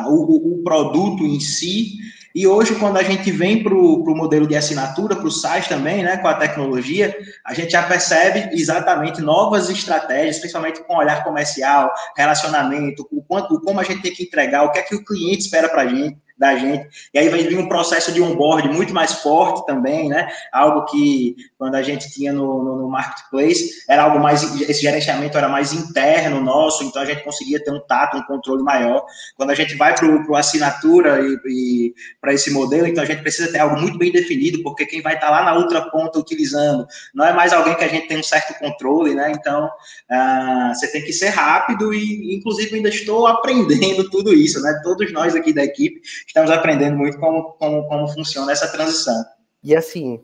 o, 0.08 0.60
o 0.60 0.64
produto 0.64 1.26
em 1.26 1.40
si. 1.40 1.98
E 2.34 2.46
hoje, 2.46 2.76
quando 2.76 2.98
a 2.98 3.04
gente 3.04 3.32
vem 3.32 3.64
para 3.64 3.74
o 3.74 4.16
modelo 4.16 4.48
de 4.48 4.56
assinatura, 4.56 5.16
para 5.16 5.26
o 5.26 5.32
SaaS 5.32 5.68
também, 5.68 6.04
né, 6.04 6.18
com 6.18 6.28
a 6.28 6.36
tecnologia, 6.36 7.16
a 7.46 7.54
gente 7.54 7.72
já 7.72 7.84
percebe 7.84 8.50
exatamente 8.54 9.20
novas 9.20 9.70
estratégias, 9.70 10.38
principalmente 10.38 10.84
com 10.84 10.96
olhar 10.96 11.24
comercial, 11.24 11.92
relacionamento, 12.16 13.08
o 13.12 13.24
quanto, 13.24 13.60
como 13.62 13.80
a 13.80 13.84
gente 13.84 14.04
tem 14.04 14.14
que 14.14 14.24
entregar, 14.24 14.64
o 14.64 14.72
que 14.72 14.80
é 14.80 14.84
que 14.84 14.96
o 14.96 15.04
cliente 15.04 15.42
espera 15.42 15.68
para 15.68 15.82
a 15.82 15.88
gente 15.88 16.18
da 16.39 16.56
gente. 16.56 16.88
E 17.13 17.19
aí 17.19 17.28
vai 17.28 17.43
vir 17.43 17.60
um 17.60 17.67
processo 17.67 18.13
de 18.13 18.21
onboard 18.21 18.69
muito 18.69 18.93
mais 18.93 19.15
forte 19.15 19.65
também, 19.65 20.08
né? 20.08 20.30
Algo 20.54 20.86
que 20.86 21.36
quando 21.58 21.75
a 21.75 21.82
gente 21.82 22.10
tinha 22.10 22.32
no, 22.32 22.63
no, 22.63 22.75
no, 22.78 22.89
marketplace 22.89 23.84
era 23.89 24.04
algo 24.04 24.19
mais 24.19 24.41
esse 24.62 24.82
gerenciamento 24.82 25.38
era 25.38 25.49
mais 25.49 25.73
interno 25.73 26.39
nosso, 26.39 26.86
então 26.86 27.02
a 27.02 27.06
gente 27.06 27.25
conseguia 27.25 27.62
ter 27.62 27.71
um 27.71 27.82
tato, 27.82 28.17
um 28.17 28.23
controle 28.23 28.63
maior. 28.63 29.04
Quando 29.36 29.49
a 29.49 29.56
gente 29.56 29.75
vai 29.75 29.93
para 29.93 30.08
o 30.08 30.36
assinatura 30.36 31.19
e, 31.19 31.38
e 31.45 31.93
para 32.21 32.34
esse 32.34 32.49
modelo, 32.52 32.88
então 32.88 33.04
a 33.04 33.08
gente 33.08 33.21
precisa 33.21 33.52
ter 33.52 33.60
algo 33.60 33.78
muito 33.78 33.97
bem 33.97 34.12
definido, 34.12 34.63
porque 34.63 34.86
quem 34.86 35.02
vai 35.02 35.15
estar 35.15 35.28
tá 35.28 35.32
lá 35.32 35.43
na 35.43 35.56
outra 35.56 35.82
ponta 35.89 36.19
utilizando 36.19 36.88
não 37.13 37.25
é 37.25 37.34
mais 37.34 37.52
alguém 37.52 37.75
que 37.75 37.84
a 37.84 37.89
gente 37.89 38.08
tem 38.08 38.17
um 38.17 38.23
certo 38.23 38.58
controle, 38.60 39.13
né? 39.13 39.30
Então 39.32 39.69
ah, 40.10 40.71
você 40.73 40.88
tem 40.89 41.04
que 41.04 41.12
ser 41.12 41.30
rápido 41.30 41.93
e, 41.93 42.34
inclusive, 42.38 42.78
ainda 42.78 42.88
estou 42.88 43.28
aprendendo 43.28 44.08
tudo 44.10 44.34
isso, 44.34 44.62
né? 44.62 44.80
Todos 44.84 45.12
nós 45.12 45.36
aqui 45.36 45.52
da 45.52 45.65
equipe 45.65 45.99
estamos 46.30 46.52
aprendendo 46.52 46.96
muito 46.96 47.20
como, 47.20 47.54
como, 47.54 47.88
como 47.88 48.08
funciona 48.08 48.52
essa 48.52 48.72
transição. 48.72 49.26
E 49.63 49.76
assim, 49.76 50.24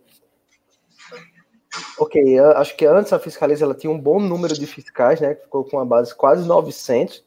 ok, 1.97 2.39
acho 2.39 2.77
que 2.77 2.85
antes 2.85 3.11
a 3.11 3.19
Fiscaliza 3.19 3.65
ela 3.65 3.73
tinha 3.73 3.91
um 3.91 3.99
bom 3.99 4.19
número 4.19 4.53
de 4.53 4.67
fiscais, 4.67 5.19
né? 5.19 5.33
Ficou 5.33 5.65
com 5.65 5.77
uma 5.77 5.85
base 5.85 6.13
quase 6.13 6.47
900, 6.47 7.23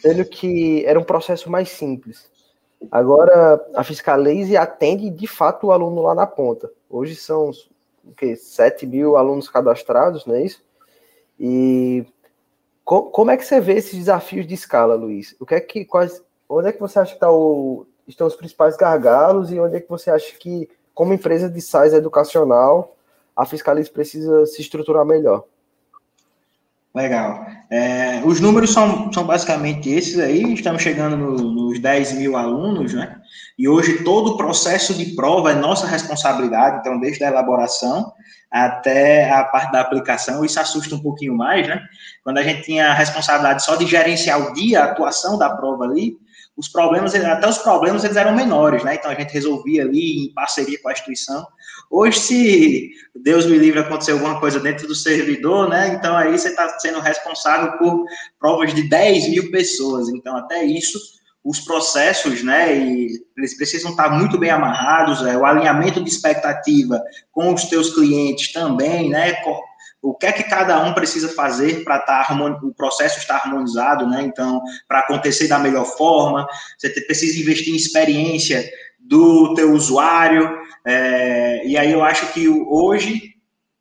sendo 0.00 0.24
que 0.24 0.84
era 0.84 0.98
um 0.98 1.04
processo 1.04 1.48
mais 1.48 1.70
simples. 1.70 2.28
Agora 2.90 3.64
a 3.74 3.84
Fiscalize 3.84 4.56
atende 4.56 5.08
de 5.08 5.26
fato 5.28 5.68
o 5.68 5.72
aluno 5.72 6.02
lá 6.02 6.16
na 6.16 6.26
ponta. 6.26 6.68
Hoje 6.90 7.14
são 7.14 7.52
o 8.04 8.12
que, 8.14 8.34
7 8.34 8.84
mil 8.84 9.16
alunos 9.16 9.48
cadastrados, 9.48 10.26
não 10.26 10.34
é 10.34 10.42
isso? 10.42 10.62
E 11.38 12.04
como 12.84 13.30
é 13.30 13.36
que 13.36 13.44
você 13.44 13.60
vê 13.60 13.74
esses 13.74 13.96
desafios 13.96 14.46
de 14.46 14.54
escala, 14.54 14.96
Luiz? 14.96 15.36
O 15.38 15.46
que 15.46 15.54
é 15.54 15.60
que 15.60 15.84
quais 15.84 16.20
onde 16.48 16.68
é 16.68 16.72
que 16.72 16.80
você 16.80 16.98
acha 16.98 17.14
que 17.14 17.20
tá 17.20 17.30
o, 17.30 17.86
estão 18.06 18.26
os 18.26 18.36
principais 18.36 18.76
gargalos 18.76 19.52
e 19.52 19.60
onde 19.60 19.76
é 19.76 19.80
que 19.80 19.88
você 19.88 20.10
acha 20.10 20.32
que, 20.38 20.68
como 20.94 21.12
empresa 21.12 21.48
de 21.48 21.60
size 21.60 21.94
educacional, 21.94 22.96
a 23.36 23.44
Fiscalize 23.44 23.90
precisa 23.90 24.46
se 24.46 24.60
estruturar 24.62 25.04
melhor? 25.04 25.44
Legal. 26.94 27.46
É, 27.70 28.22
os 28.24 28.40
números 28.40 28.72
são, 28.72 29.12
são 29.12 29.24
basicamente 29.24 29.88
esses 29.90 30.18
aí, 30.18 30.54
estamos 30.54 30.82
chegando 30.82 31.16
no, 31.16 31.36
nos 31.36 31.78
10 31.78 32.14
mil 32.14 32.36
alunos, 32.36 32.94
né? 32.94 33.20
E 33.58 33.68
hoje 33.68 34.02
todo 34.02 34.32
o 34.32 34.36
processo 34.36 34.94
de 34.94 35.14
prova 35.14 35.52
é 35.52 35.54
nossa 35.54 35.86
responsabilidade, 35.86 36.78
então, 36.80 36.98
desde 36.98 37.22
a 37.22 37.28
elaboração 37.28 38.12
até 38.50 39.30
a 39.30 39.44
parte 39.44 39.70
da 39.70 39.82
aplicação, 39.82 40.44
isso 40.44 40.58
assusta 40.58 40.94
um 40.94 41.02
pouquinho 41.02 41.36
mais, 41.36 41.68
né? 41.68 41.80
Quando 42.24 42.38
a 42.38 42.42
gente 42.42 42.62
tinha 42.62 42.88
a 42.88 42.94
responsabilidade 42.94 43.62
só 43.62 43.76
de 43.76 43.86
gerenciar 43.86 44.50
o 44.50 44.54
dia, 44.54 44.80
a 44.80 44.84
atuação 44.86 45.38
da 45.38 45.50
prova 45.50 45.84
ali, 45.84 46.16
os 46.58 46.68
problemas, 46.68 47.14
até 47.14 47.48
os 47.48 47.58
problemas 47.58 48.02
eles 48.02 48.16
eram 48.16 48.34
menores, 48.34 48.82
né? 48.82 48.96
Então 48.96 49.12
a 49.12 49.14
gente 49.14 49.32
resolvia 49.32 49.84
ali 49.84 50.24
em 50.24 50.34
parceria 50.34 50.76
com 50.82 50.88
a 50.88 50.92
instituição. 50.92 51.46
Hoje, 51.88 52.18
se 52.18 52.90
Deus 53.14 53.46
me 53.46 53.56
livre 53.56 53.78
acontecer 53.78 54.10
alguma 54.10 54.40
coisa 54.40 54.58
dentro 54.58 54.88
do 54.88 54.94
servidor, 54.94 55.68
né? 55.68 55.94
Então 55.94 56.16
aí 56.16 56.36
você 56.36 56.48
está 56.48 56.68
sendo 56.80 56.98
responsável 56.98 57.78
por 57.78 58.04
provas 58.40 58.74
de 58.74 58.82
10 58.88 59.30
mil 59.30 59.50
pessoas. 59.52 60.08
Então, 60.08 60.36
até 60.36 60.64
isso, 60.64 60.98
os 61.44 61.60
processos, 61.60 62.42
né? 62.42 62.76
E 62.76 63.24
eles 63.36 63.56
precisam 63.56 63.92
estar 63.92 64.10
muito 64.10 64.36
bem 64.36 64.50
amarrados, 64.50 65.24
é, 65.24 65.36
o 65.36 65.46
alinhamento 65.46 66.02
de 66.02 66.10
expectativa 66.10 67.00
com 67.30 67.54
os 67.54 67.66
teus 67.66 67.94
clientes 67.94 68.52
também, 68.52 69.08
né? 69.08 69.34
O 70.00 70.14
que 70.14 70.26
é 70.26 70.32
que 70.32 70.44
cada 70.44 70.82
um 70.84 70.94
precisa 70.94 71.28
fazer 71.28 71.82
para 71.84 71.98
tá 71.98 72.26
o 72.62 72.74
processo 72.74 73.18
estar 73.18 73.36
harmonizado, 73.36 74.06
né? 74.06 74.22
Então, 74.22 74.62
para 74.86 75.00
acontecer 75.00 75.48
da 75.48 75.58
melhor 75.58 75.84
forma, 75.84 76.46
você 76.78 76.88
precisa 77.00 77.40
investir 77.40 77.72
em 77.72 77.76
experiência 77.76 78.68
do 78.98 79.54
teu 79.54 79.72
usuário, 79.72 80.58
é, 80.86 81.66
e 81.66 81.76
aí 81.76 81.90
eu 81.92 82.02
acho 82.02 82.32
que 82.32 82.48
hoje, 82.48 83.34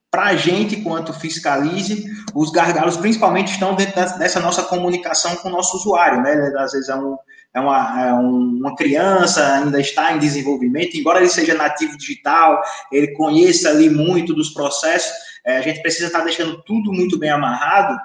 para 0.10 0.28
a 0.28 0.36
gente, 0.36 0.78
quanto 0.78 1.14
fiscalize, 1.14 2.06
os 2.34 2.50
gargalos 2.50 2.98
principalmente 2.98 3.52
estão 3.52 3.76
dentro 3.76 3.96
dessa 4.18 4.40
nossa 4.40 4.64
comunicação 4.64 5.36
com 5.38 5.50
o 5.50 5.52
nosso 5.52 5.78
usuário, 5.78 6.22
né? 6.22 6.54
Às 6.58 6.72
vezes 6.72 6.90
é, 6.90 6.96
um, 6.96 7.18
é, 7.54 7.60
uma, 7.60 8.02
é 8.02 8.14
uma 8.14 8.76
criança, 8.76 9.56
ainda 9.56 9.80
está 9.80 10.14
em 10.14 10.20
desenvolvimento, 10.20 10.98
embora 10.98 11.20
ele 11.20 11.30
seja 11.30 11.54
nativo 11.54 11.98
digital, 11.98 12.62
ele 12.92 13.14
conheça 13.14 13.70
ali 13.70 13.90
muito 13.90 14.34
dos 14.34 14.50
processos, 14.50 15.12
é, 15.48 15.58
a 15.58 15.62
gente 15.62 15.82
precisa 15.82 16.08
estar 16.08 16.20
deixando 16.26 16.62
tudo 16.64 16.92
muito 16.92 17.18
bem 17.18 17.30
amarrado, 17.30 17.98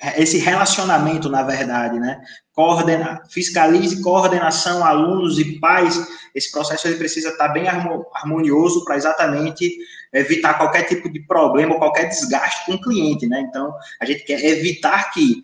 é, 0.00 0.22
esse 0.22 0.38
relacionamento, 0.38 1.28
na 1.28 1.42
verdade, 1.42 2.00
né? 2.00 2.22
Coordena, 2.54 3.20
fiscalize 3.28 4.02
coordenação, 4.02 4.82
alunos 4.82 5.38
e 5.38 5.60
pais, 5.60 6.02
esse 6.34 6.50
processo 6.50 6.88
ele 6.88 6.96
precisa 6.96 7.28
estar 7.28 7.48
bem 7.48 7.66
harmonioso 7.68 8.82
para 8.86 8.96
exatamente 8.96 9.76
evitar 10.10 10.54
qualquer 10.54 10.84
tipo 10.84 11.10
de 11.12 11.20
problema, 11.26 11.76
qualquer 11.76 12.08
desgaste 12.08 12.64
com 12.64 12.72
o 12.72 12.80
cliente, 12.80 13.26
né? 13.26 13.40
Então, 13.42 13.74
a 14.00 14.06
gente 14.06 14.24
quer 14.24 14.42
evitar 14.42 15.12
que 15.12 15.42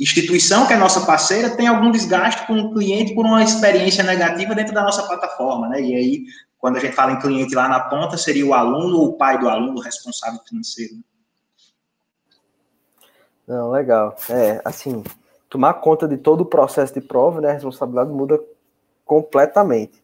instituição 0.00 0.66
que 0.66 0.72
é 0.72 0.76
nossa 0.76 1.02
parceira 1.02 1.50
tenha 1.50 1.70
algum 1.70 1.92
desgaste 1.92 2.44
com 2.46 2.54
o 2.54 2.74
cliente 2.74 3.14
por 3.14 3.24
uma 3.24 3.44
experiência 3.44 4.02
negativa 4.02 4.52
dentro 4.52 4.74
da 4.74 4.82
nossa 4.82 5.04
plataforma, 5.04 5.68
né? 5.68 5.80
E 5.80 5.94
aí 5.94 6.24
quando 6.62 6.76
a 6.76 6.78
gente 6.78 6.94
fala 6.94 7.10
em 7.10 7.18
cliente 7.18 7.56
lá 7.56 7.68
na 7.68 7.80
ponta, 7.80 8.16
seria 8.16 8.46
o 8.46 8.54
aluno 8.54 8.98
ou 8.98 9.08
o 9.08 9.12
pai 9.14 9.36
do 9.36 9.48
aluno 9.48 9.80
responsável 9.80 10.38
financeiro. 10.48 10.94
Não, 13.44 13.72
legal. 13.72 14.14
É, 14.30 14.62
assim, 14.64 15.02
tomar 15.50 15.74
conta 15.74 16.06
de 16.06 16.16
todo 16.16 16.42
o 16.42 16.46
processo 16.46 16.94
de 16.94 17.00
prova, 17.00 17.40
né, 17.40 17.50
a 17.50 17.54
responsabilidade 17.54 18.12
muda 18.12 18.40
completamente. 19.04 20.00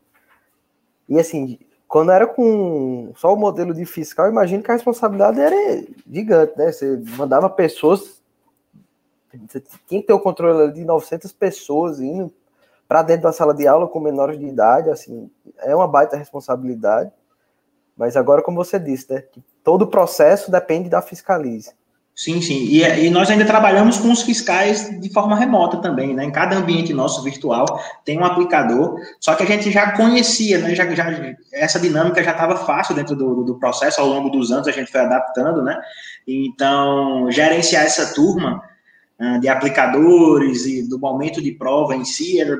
E 1.08 1.16
assim, 1.16 1.60
quando 1.86 2.10
era 2.10 2.26
com 2.26 3.12
só 3.14 3.32
o 3.32 3.36
modelo 3.36 3.72
de 3.72 3.86
fiscal, 3.86 4.28
imagino 4.28 4.60
que 4.60 4.70
a 4.72 4.74
responsabilidade 4.74 5.38
era 5.38 5.86
gigante, 6.10 6.58
né? 6.58 6.72
Você 6.72 7.00
mandava 7.16 7.48
pessoas, 7.48 8.20
você 9.48 9.60
tinha 9.86 10.00
que 10.00 10.08
ter 10.08 10.12
o 10.12 10.18
controle 10.18 10.72
de 10.72 10.84
900 10.84 11.30
pessoas 11.30 12.00
indo 12.00 12.34
para 12.88 13.02
dentro 13.02 13.24
da 13.24 13.32
sala 13.32 13.54
de 13.54 13.68
aula 13.68 13.86
com 13.86 14.00
menores 14.00 14.38
de 14.38 14.46
idade, 14.46 14.88
assim, 14.88 15.30
é 15.58 15.76
uma 15.76 15.86
baita 15.86 16.16
responsabilidade. 16.16 17.12
Mas 17.94 18.16
agora, 18.16 18.42
como 18.42 18.56
você 18.56 18.78
disse, 18.78 19.12
né, 19.12 19.24
todo 19.62 19.82
o 19.82 19.86
processo 19.86 20.50
depende 20.50 20.88
da 20.88 21.02
fiscalize. 21.02 21.72
Sim, 22.18 22.40
sim. 22.42 22.64
E, 22.64 22.82
e, 22.82 23.10
nós 23.10 23.30
ainda 23.30 23.44
trabalhamos 23.44 23.98
com 23.98 24.10
os 24.10 24.22
fiscais 24.22 25.00
de 25.00 25.12
forma 25.12 25.36
remota 25.36 25.76
também, 25.76 26.16
né? 26.16 26.24
Em 26.24 26.32
cada 26.32 26.56
ambiente 26.56 26.92
nosso 26.92 27.22
virtual 27.22 27.64
tem 28.04 28.18
um 28.18 28.24
aplicador, 28.24 28.96
só 29.20 29.36
que 29.36 29.44
a 29.44 29.46
gente 29.46 29.70
já 29.70 29.92
conhecia, 29.92 30.58
né? 30.58 30.74
Já, 30.74 30.92
já, 30.92 31.06
essa 31.52 31.78
dinâmica 31.78 32.20
já 32.24 32.32
estava 32.32 32.56
fácil 32.56 32.96
dentro 32.96 33.14
do, 33.14 33.44
do 33.44 33.56
processo, 33.60 34.00
ao 34.00 34.08
longo 34.08 34.30
dos 34.30 34.50
anos 34.50 34.66
a 34.66 34.72
gente 34.72 34.90
foi 34.90 35.00
adaptando, 35.00 35.62
né? 35.62 35.80
Então, 36.26 37.30
gerenciar 37.30 37.84
essa 37.84 38.12
turma 38.12 38.64
de 39.40 39.48
aplicadores 39.48 40.64
e 40.66 40.88
do 40.88 40.98
momento 40.98 41.42
de 41.42 41.52
prova 41.52 41.96
em 41.96 42.04
si 42.04 42.40
era, 42.40 42.56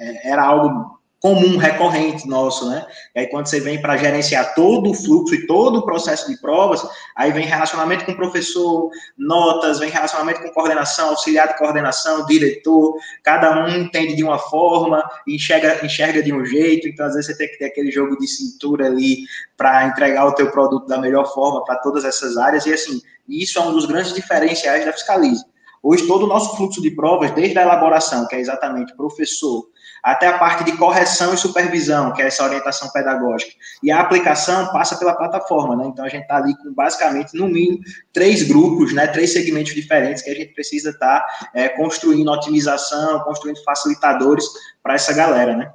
é, 0.00 0.30
era 0.30 0.44
algo 0.44 0.94
comum, 1.24 1.56
recorrente 1.56 2.28
nosso, 2.28 2.68
né? 2.68 2.84
E 3.16 3.20
aí 3.20 3.26
quando 3.28 3.46
você 3.46 3.58
vem 3.58 3.80
para 3.80 3.96
gerenciar 3.96 4.54
todo 4.54 4.90
o 4.90 4.94
fluxo 4.94 5.34
e 5.34 5.46
todo 5.46 5.78
o 5.78 5.86
processo 5.86 6.30
de 6.30 6.38
provas, 6.38 6.86
aí 7.16 7.32
vem 7.32 7.46
relacionamento 7.46 8.04
com 8.04 8.12
o 8.12 8.16
professor, 8.16 8.90
notas, 9.16 9.78
vem 9.78 9.88
relacionamento 9.88 10.42
com 10.42 10.50
coordenação, 10.50 11.08
auxiliar 11.08 11.48
de 11.48 11.56
coordenação, 11.56 12.26
diretor, 12.26 12.94
cada 13.22 13.64
um 13.64 13.68
entende 13.70 14.14
de 14.14 14.22
uma 14.22 14.38
forma, 14.38 15.02
enxerga, 15.26 15.82
enxerga 15.82 16.22
de 16.22 16.30
um 16.30 16.44
jeito, 16.44 16.86
então 16.86 17.06
às 17.06 17.14
vezes 17.14 17.30
você 17.30 17.38
tem 17.38 17.48
que 17.48 17.56
ter 17.56 17.64
aquele 17.64 17.90
jogo 17.90 18.18
de 18.18 18.28
cintura 18.28 18.88
ali 18.88 19.20
para 19.56 19.86
entregar 19.86 20.26
o 20.26 20.34
teu 20.34 20.50
produto 20.50 20.86
da 20.86 20.98
melhor 20.98 21.24
forma 21.32 21.64
para 21.64 21.76
todas 21.76 22.04
essas 22.04 22.36
áreas, 22.36 22.66
e 22.66 22.74
assim, 22.74 23.00
isso 23.26 23.58
é 23.58 23.62
um 23.62 23.72
dos 23.72 23.86
grandes 23.86 24.12
diferenciais 24.12 24.84
da 24.84 24.92
Fiscalize 24.92 25.42
Hoje, 25.86 26.06
todo 26.06 26.24
o 26.24 26.26
nosso 26.26 26.56
fluxo 26.56 26.80
de 26.80 26.90
provas, 26.92 27.30
desde 27.32 27.58
a 27.58 27.62
elaboração, 27.62 28.26
que 28.26 28.34
é 28.34 28.40
exatamente 28.40 28.96
professor, 28.96 29.68
até 30.02 30.26
a 30.26 30.38
parte 30.38 30.64
de 30.64 30.74
correção 30.78 31.34
e 31.34 31.36
supervisão, 31.36 32.10
que 32.14 32.22
é 32.22 32.26
essa 32.26 32.42
orientação 32.42 32.88
pedagógica, 32.90 33.52
e 33.82 33.90
a 33.92 34.00
aplicação 34.00 34.72
passa 34.72 34.96
pela 34.96 35.14
plataforma, 35.14 35.76
né? 35.76 35.84
Então, 35.86 36.06
a 36.06 36.08
gente 36.08 36.22
está 36.22 36.36
ali 36.36 36.56
com, 36.56 36.72
basicamente, 36.72 37.36
no 37.38 37.48
mínimo, 37.48 37.80
três 38.14 38.42
grupos, 38.44 38.94
né? 38.94 39.06
Três 39.08 39.34
segmentos 39.34 39.74
diferentes 39.74 40.22
que 40.22 40.30
a 40.30 40.34
gente 40.34 40.54
precisa 40.54 40.88
estar 40.88 41.20
tá, 41.20 41.50
é, 41.54 41.68
construindo 41.68 42.30
otimização, 42.30 43.20
construindo 43.20 43.62
facilitadores 43.62 44.46
para 44.82 44.94
essa 44.94 45.12
galera, 45.12 45.54
né? 45.54 45.70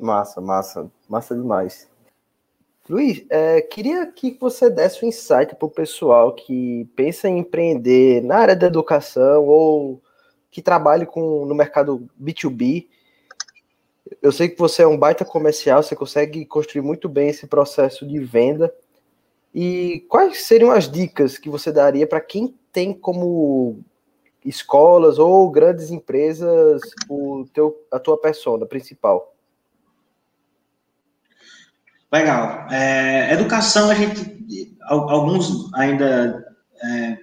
Massa, 0.00 0.40
massa, 0.40 0.90
massa 1.06 1.34
demais. 1.34 1.87
Luiz, 2.88 3.22
é, 3.28 3.60
queria 3.60 4.06
que 4.06 4.36
você 4.40 4.70
desse 4.70 5.04
um 5.04 5.08
insight 5.08 5.54
para 5.54 5.66
o 5.66 5.70
pessoal 5.70 6.34
que 6.34 6.88
pensa 6.96 7.28
em 7.28 7.38
empreender 7.38 8.22
na 8.22 8.36
área 8.36 8.56
da 8.56 8.66
educação 8.66 9.44
ou 9.44 10.02
que 10.50 10.62
trabalhe 10.62 11.04
com, 11.04 11.44
no 11.44 11.54
mercado 11.54 12.08
B2B. 12.18 12.88
Eu 14.22 14.32
sei 14.32 14.48
que 14.48 14.58
você 14.58 14.82
é 14.82 14.86
um 14.86 14.96
baita 14.96 15.22
comercial, 15.22 15.82
você 15.82 15.94
consegue 15.94 16.46
construir 16.46 16.80
muito 16.80 17.10
bem 17.10 17.28
esse 17.28 17.46
processo 17.46 18.06
de 18.06 18.18
venda. 18.18 18.74
E 19.54 20.06
quais 20.08 20.46
seriam 20.46 20.70
as 20.70 20.90
dicas 20.90 21.36
que 21.36 21.50
você 21.50 21.70
daria 21.70 22.06
para 22.06 22.22
quem 22.22 22.54
tem 22.72 22.94
como 22.94 23.80
escolas 24.42 25.18
ou 25.18 25.50
grandes 25.50 25.90
empresas 25.90 26.80
o 27.06 27.44
teu, 27.52 27.84
a 27.90 27.98
tua 27.98 28.18
persona 28.18 28.64
principal? 28.64 29.34
Legal. 32.12 32.66
É, 32.70 33.32
educação, 33.34 33.90
a 33.90 33.94
gente, 33.94 34.78
alguns 34.88 35.72
ainda, 35.74 36.44
é, 36.82 37.18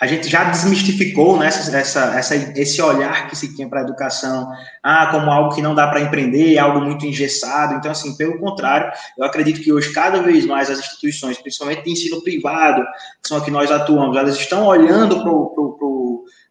a 0.00 0.06
gente 0.06 0.28
já 0.28 0.44
desmistificou 0.44 1.38
né, 1.38 1.46
essa, 1.46 2.18
essa, 2.18 2.34
esse 2.34 2.80
olhar 2.80 3.28
que 3.28 3.36
se 3.36 3.54
tinha 3.54 3.68
para 3.68 3.80
a 3.80 3.84
educação, 3.84 4.50
ah, 4.82 5.08
como 5.08 5.30
algo 5.30 5.54
que 5.54 5.60
não 5.60 5.74
dá 5.74 5.86
para 5.88 6.00
empreender, 6.00 6.58
algo 6.58 6.80
muito 6.80 7.04
engessado. 7.04 7.74
Então, 7.74 7.90
assim, 7.90 8.16
pelo 8.16 8.38
contrário, 8.40 8.90
eu 9.18 9.24
acredito 9.24 9.60
que 9.60 9.72
hoje, 9.72 9.92
cada 9.92 10.22
vez 10.22 10.46
mais, 10.46 10.70
as 10.70 10.78
instituições, 10.78 11.38
principalmente 11.38 11.84
de 11.84 11.92
ensino 11.92 12.22
privado, 12.22 12.82
que 13.22 13.28
são 13.28 13.36
aqui 13.36 13.50
nós 13.50 13.70
atuamos, 13.70 14.16
elas 14.16 14.36
estão 14.36 14.66
olhando 14.66 15.22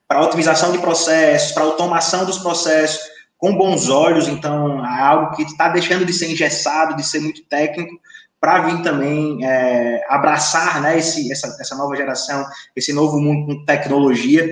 para 0.08 0.20
a 0.20 0.24
otimização 0.24 0.72
de 0.72 0.78
processos, 0.78 1.52
para 1.52 1.64
a 1.64 1.66
automação 1.66 2.24
dos 2.24 2.38
processos, 2.38 3.02
com 3.42 3.58
bons 3.58 3.90
olhos, 3.90 4.28
então 4.28 4.86
é 4.86 5.02
algo 5.02 5.36
que 5.36 5.42
está 5.42 5.68
deixando 5.68 6.06
de 6.06 6.14
ser 6.14 6.32
engessado, 6.32 6.96
de 6.96 7.04
ser 7.04 7.20
muito 7.20 7.44
técnico, 7.46 8.00
para 8.40 8.62
vir 8.62 8.84
também 8.84 9.44
é, 9.44 10.04
abraçar 10.08 10.80
né, 10.80 11.00
esse, 11.00 11.32
essa, 11.32 11.48
essa 11.60 11.76
nova 11.76 11.96
geração, 11.96 12.46
esse 12.76 12.94
novo 12.94 13.20
mundo 13.20 13.48
com 13.48 13.66
tecnologia. 13.66 14.50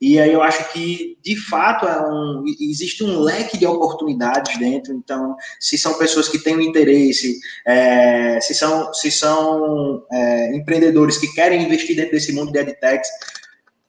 E 0.00 0.20
aí 0.20 0.32
eu 0.32 0.40
acho 0.40 0.72
que, 0.72 1.18
de 1.22 1.36
fato, 1.36 1.86
é 1.86 2.00
um, 2.00 2.44
existe 2.60 3.02
um 3.02 3.20
leque 3.20 3.58
de 3.58 3.66
oportunidades 3.66 4.56
dentro. 4.56 4.92
Então, 4.92 5.36
se 5.58 5.76
são 5.76 5.94
pessoas 5.94 6.28
que 6.28 6.38
têm 6.38 6.56
um 6.56 6.60
interesse, 6.60 7.38
é, 7.66 8.40
se 8.40 8.54
são, 8.54 8.92
se 8.94 9.10
são 9.10 10.04
é, 10.12 10.56
empreendedores 10.56 11.18
que 11.18 11.32
querem 11.32 11.62
investir 11.62 11.96
dentro 11.96 12.12
desse 12.12 12.32
mundo 12.32 12.52
de 12.52 12.58
edtechs, 12.60 13.08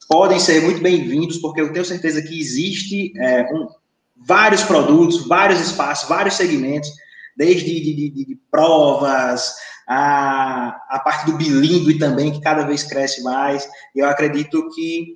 podem 0.07 0.39
ser 0.39 0.62
muito 0.63 0.81
bem-vindos, 0.81 1.38
porque 1.38 1.62
eu 1.62 1.71
tenho 1.71 1.85
certeza 1.85 2.21
que 2.21 2.39
existe 2.39 3.13
é, 3.19 3.43
um, 3.53 3.67
vários 4.25 4.63
produtos, 4.63 5.27
vários 5.27 5.60
espaços, 5.60 6.08
vários 6.08 6.36
segmentos, 6.36 6.89
desde 7.36 7.65
de, 7.65 8.10
de, 8.10 8.25
de 8.25 8.39
provas, 8.51 9.53
a, 9.88 10.77
a 10.89 10.99
parte 10.99 11.25
do 11.25 11.38
bilíngue 11.38 11.97
também, 11.97 12.32
que 12.32 12.41
cada 12.41 12.63
vez 12.63 12.84
cresce 12.84 13.23
mais. 13.23 13.67
Eu 13.95 14.08
acredito 14.08 14.69
que 14.75 15.15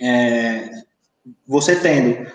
é, 0.00 0.70
você 1.46 1.76
tendo 1.76 2.30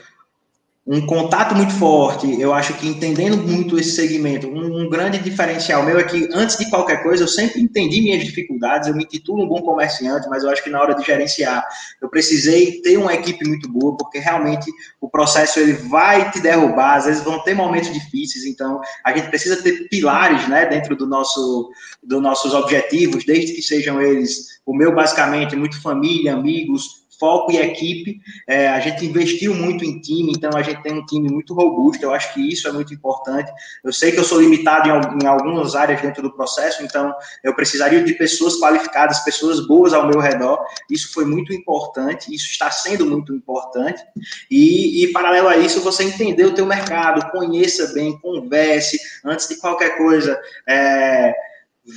um 0.88 1.06
contato 1.06 1.54
muito 1.54 1.74
forte, 1.74 2.42
eu 2.42 2.52
acho 2.52 2.74
que 2.76 2.88
entendendo 2.88 3.38
muito 3.38 3.78
esse 3.78 3.92
segmento, 3.92 4.48
um, 4.48 4.82
um, 4.82 4.90
grande 4.90 5.20
diferencial 5.20 5.84
meu 5.84 6.00
é 6.00 6.04
que, 6.04 6.28
antes 6.34 6.58
de 6.58 6.68
qualquer 6.70 7.04
coisa, 7.04 7.24
eu 7.24 7.28
sempre 7.28 7.62
entendi 7.62 8.02
minhas 8.02 8.24
dificuldades, 8.24 8.88
eu 8.88 8.96
me 8.96 9.06
titulo 9.06 9.44
um 9.44 9.48
bom 9.48 9.62
comerciante, 9.62 10.28
mas 10.30 10.44
eu 10.44 10.50
acho 10.50 10.64
que 10.64 10.70
na 10.70 10.82
hora 10.82 10.96
de 10.96 11.06
gerenciar, 11.06 11.64
eu 12.02 12.10
precisei 12.10 12.82
ter 12.82 12.98
uma 12.98 13.14
equipe 13.14 13.48
muito 13.48 13.70
boa, 13.70 13.96
porque 13.98 14.18
realmente 14.18 14.72
o 15.00 15.08
processo 15.08 15.60
ele 15.60 15.74
vai 15.74 16.32
te 16.32 16.40
derrubar, 16.40 16.96
às 16.96 17.06
vezes 17.06 17.24
vão 17.24 17.44
ter 17.44 17.54
momentos 17.54 17.94
difíceis, 17.94 18.46
então 18.46 18.82
a 19.06 19.16
gente 19.16 19.30
precisa 19.30 19.62
ter 19.62 19.88
pilares, 19.90 20.48
né, 20.48 20.66
dentro 20.66 20.96
do 20.96 21.06
nosso, 21.06 21.70
dos 22.02 22.22
nossos 22.22 22.54
objetivos, 22.54 23.26
desde 23.26 23.54
que 23.54 23.62
sejam 23.62 24.02
eles, 24.02 24.60
o 24.66 24.76
meu 24.76 24.96
basicamente, 24.96 25.56
muito 25.56 25.80
família, 25.82 26.34
amigos, 26.34 27.00
foco 27.20 27.52
e 27.52 27.58
equipe. 27.58 28.22
É, 28.48 28.70
a 28.70 28.80
gente 28.80 29.06
investiu 29.06 29.54
muito 29.54 29.84
em 29.84 30.00
time, 30.00 30.32
então 30.36 30.52
a 30.56 30.62
gente 30.62 30.82
tem 30.82 30.94
um 30.94 31.06
time 31.06 31.30
muito 31.30 31.54
robusto. 31.54 32.04
Eu 32.04 32.14
acho 32.14 32.34
que 32.34 32.42
isso 32.52 32.68
é 32.68 32.72
muito 32.72 32.94
importante. 32.94 33.52
Eu 33.84 33.92
sei 33.92 34.12
que 34.12 34.20
eu 34.20 34.24
sou 34.24 34.40
limitado 34.40 34.90
em, 34.90 35.24
em 35.24 35.28
algumas 35.28 35.76
áreas 35.76 36.02
dentro 36.02 36.22
do 36.24 36.32
processo, 36.32 36.84
então 36.84 37.14
eu 37.44 37.54
precisaria 37.54 38.04
de 38.04 38.14
pessoas 38.14 38.60
qualificadas, 38.60 39.20
pessoas 39.20 39.68
boas 39.68 39.94
ao 39.94 40.08
meu 40.08 40.20
redor. 40.20 40.64
Isso 40.90 41.12
foi 41.14 41.26
muito 41.26 41.54
importante, 41.54 42.34
isso 42.34 42.48
está 42.48 42.72
sendo 42.72 43.06
muito 43.06 43.36
importante. 43.36 44.02
E, 44.50 45.04
e 45.04 45.12
paralelo 45.12 45.48
a 45.48 45.58
isso, 45.58 45.82
você 45.82 46.04
entender 46.04 46.46
o 46.46 46.54
teu 46.54 46.66
mercado, 46.66 47.30
conheça 47.32 47.94
bem, 47.94 48.18
converse 48.20 48.98
antes 49.26 49.48
de 49.48 49.58
qualquer 49.58 49.98
coisa. 49.98 50.40
É, 50.68 51.34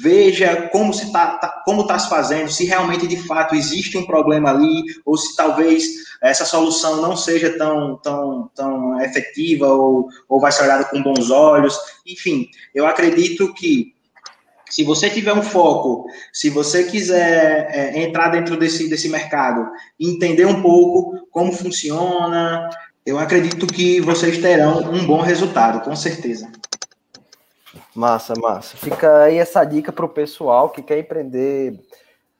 veja 0.00 0.68
como 0.68 0.92
se 0.94 1.12
tá, 1.12 1.38
tá 1.38 1.62
como 1.64 1.83
está 1.83 1.98
se 1.98 2.09
fazendo, 2.09 2.50
se 2.50 2.64
realmente 2.64 3.07
de 3.07 3.16
fato 3.16 3.55
existe 3.55 3.98
um 3.98 4.07
problema 4.07 4.50
ali, 4.50 4.83
ou 5.05 5.16
se 5.16 5.37
talvez 5.37 5.85
essa 6.22 6.44
solução 6.44 7.02
não 7.02 7.16
seja 7.16 7.57
tão, 7.59 7.96
tão, 7.96 8.50
tão 8.55 9.00
efetiva 9.02 9.66
ou, 9.66 10.09
ou 10.28 10.40
vai 10.40 10.52
ser 10.52 10.64
olhada 10.64 10.85
com 10.85 11.02
bons 11.02 11.31
olhos. 11.31 11.76
Enfim, 12.07 12.48
eu 12.74 12.87
acredito 12.87 13.52
que 13.55 13.92
se 14.70 14.85
você 14.85 15.11
tiver 15.11 15.35
um 15.35 15.42
foco, 15.42 16.07
se 16.33 16.48
você 16.48 16.85
quiser 16.85 17.68
é, 17.70 18.02
entrar 18.02 18.28
dentro 18.28 18.57
desse, 18.57 18.88
desse 18.88 19.09
mercado, 19.09 19.68
entender 20.00 20.46
um 20.46 20.62
pouco 20.62 21.26
como 21.31 21.52
funciona, 21.52 22.70
eu 23.05 23.18
acredito 23.18 23.66
que 23.66 24.00
vocês 24.00 24.38
terão 24.38 24.78
um 24.90 25.05
bom 25.05 25.20
resultado, 25.20 25.85
com 25.85 25.94
certeza. 25.94 26.50
Massa, 27.94 28.35
massa. 28.38 28.76
Fica 28.76 29.24
aí 29.24 29.37
essa 29.37 29.62
dica 29.64 29.92
para 29.92 30.07
o 30.07 30.09
pessoal 30.09 30.70
que 30.70 30.83
quer 30.83 30.98
empreender 30.98 31.78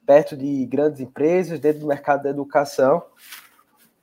perto 0.07 0.37
de 0.37 0.65
grandes 0.67 1.01
empresas, 1.01 1.61
dentro 1.61 1.81
do 1.81 1.87
mercado 1.87 2.23
da 2.23 2.31
educação. 2.31 3.03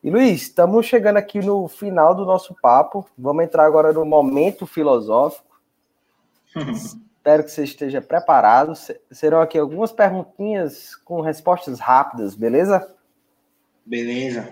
E 0.04 0.10
Luiz, 0.10 0.44
estamos 0.44 0.86
chegando 0.86 1.18
aqui 1.18 1.40
no 1.40 1.68
final 1.68 2.16
do 2.16 2.24
nosso 2.24 2.56
papo. 2.62 3.06
Vamos 3.18 3.44
entrar 3.44 3.66
agora 3.66 3.92
no 3.92 4.06
momento 4.06 4.66
filosófico. 4.66 5.60
Espero 6.56 7.44
que 7.44 7.52
você 7.52 7.64
esteja 7.64 8.02
preparado. 8.02 8.74
Serão 9.12 9.42
aqui 9.42 9.58
algumas 9.58 9.92
perguntinhas 9.92 10.96
com 10.96 11.20
respostas 11.20 11.80
rápidas, 11.80 12.34
beleza? 12.34 12.96
Beleza. 13.86 14.48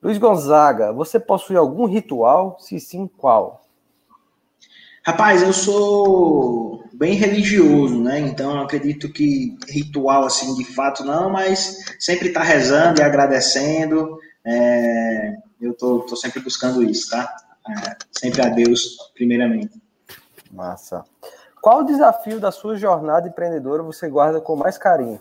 Luiz 0.00 0.16
Gonzaga, 0.16 0.92
você 0.92 1.20
possui 1.20 1.56
algum 1.56 1.86
ritual? 1.86 2.56
Se 2.60 2.78
sim, 2.78 3.06
qual? 3.06 3.67
Rapaz, 5.08 5.42
eu 5.42 5.54
sou 5.54 6.84
bem 6.92 7.14
religioso, 7.14 7.98
né? 7.98 8.20
Então 8.20 8.60
acredito 8.60 9.10
que 9.10 9.56
ritual 9.66 10.26
assim 10.26 10.54
de 10.54 10.64
fato 10.66 11.02
não, 11.02 11.30
mas 11.30 11.78
sempre 11.98 12.28
tá 12.28 12.42
rezando 12.42 13.00
e 13.00 13.02
agradecendo. 13.02 14.18
É, 14.44 15.34
eu 15.62 15.72
tô, 15.72 16.00
tô 16.00 16.14
sempre 16.14 16.40
buscando 16.40 16.82
isso, 16.82 17.08
tá? 17.08 17.26
É, 17.70 17.96
sempre 18.12 18.42
a 18.42 18.50
Deus, 18.50 18.98
primeiramente. 19.14 19.80
Massa. 20.52 21.02
Qual 21.62 21.80
o 21.80 21.86
desafio 21.86 22.38
da 22.38 22.52
sua 22.52 22.76
jornada 22.76 23.28
empreendedora 23.28 23.82
você 23.82 24.10
guarda 24.10 24.42
com 24.42 24.56
mais 24.56 24.76
carinho? 24.76 25.18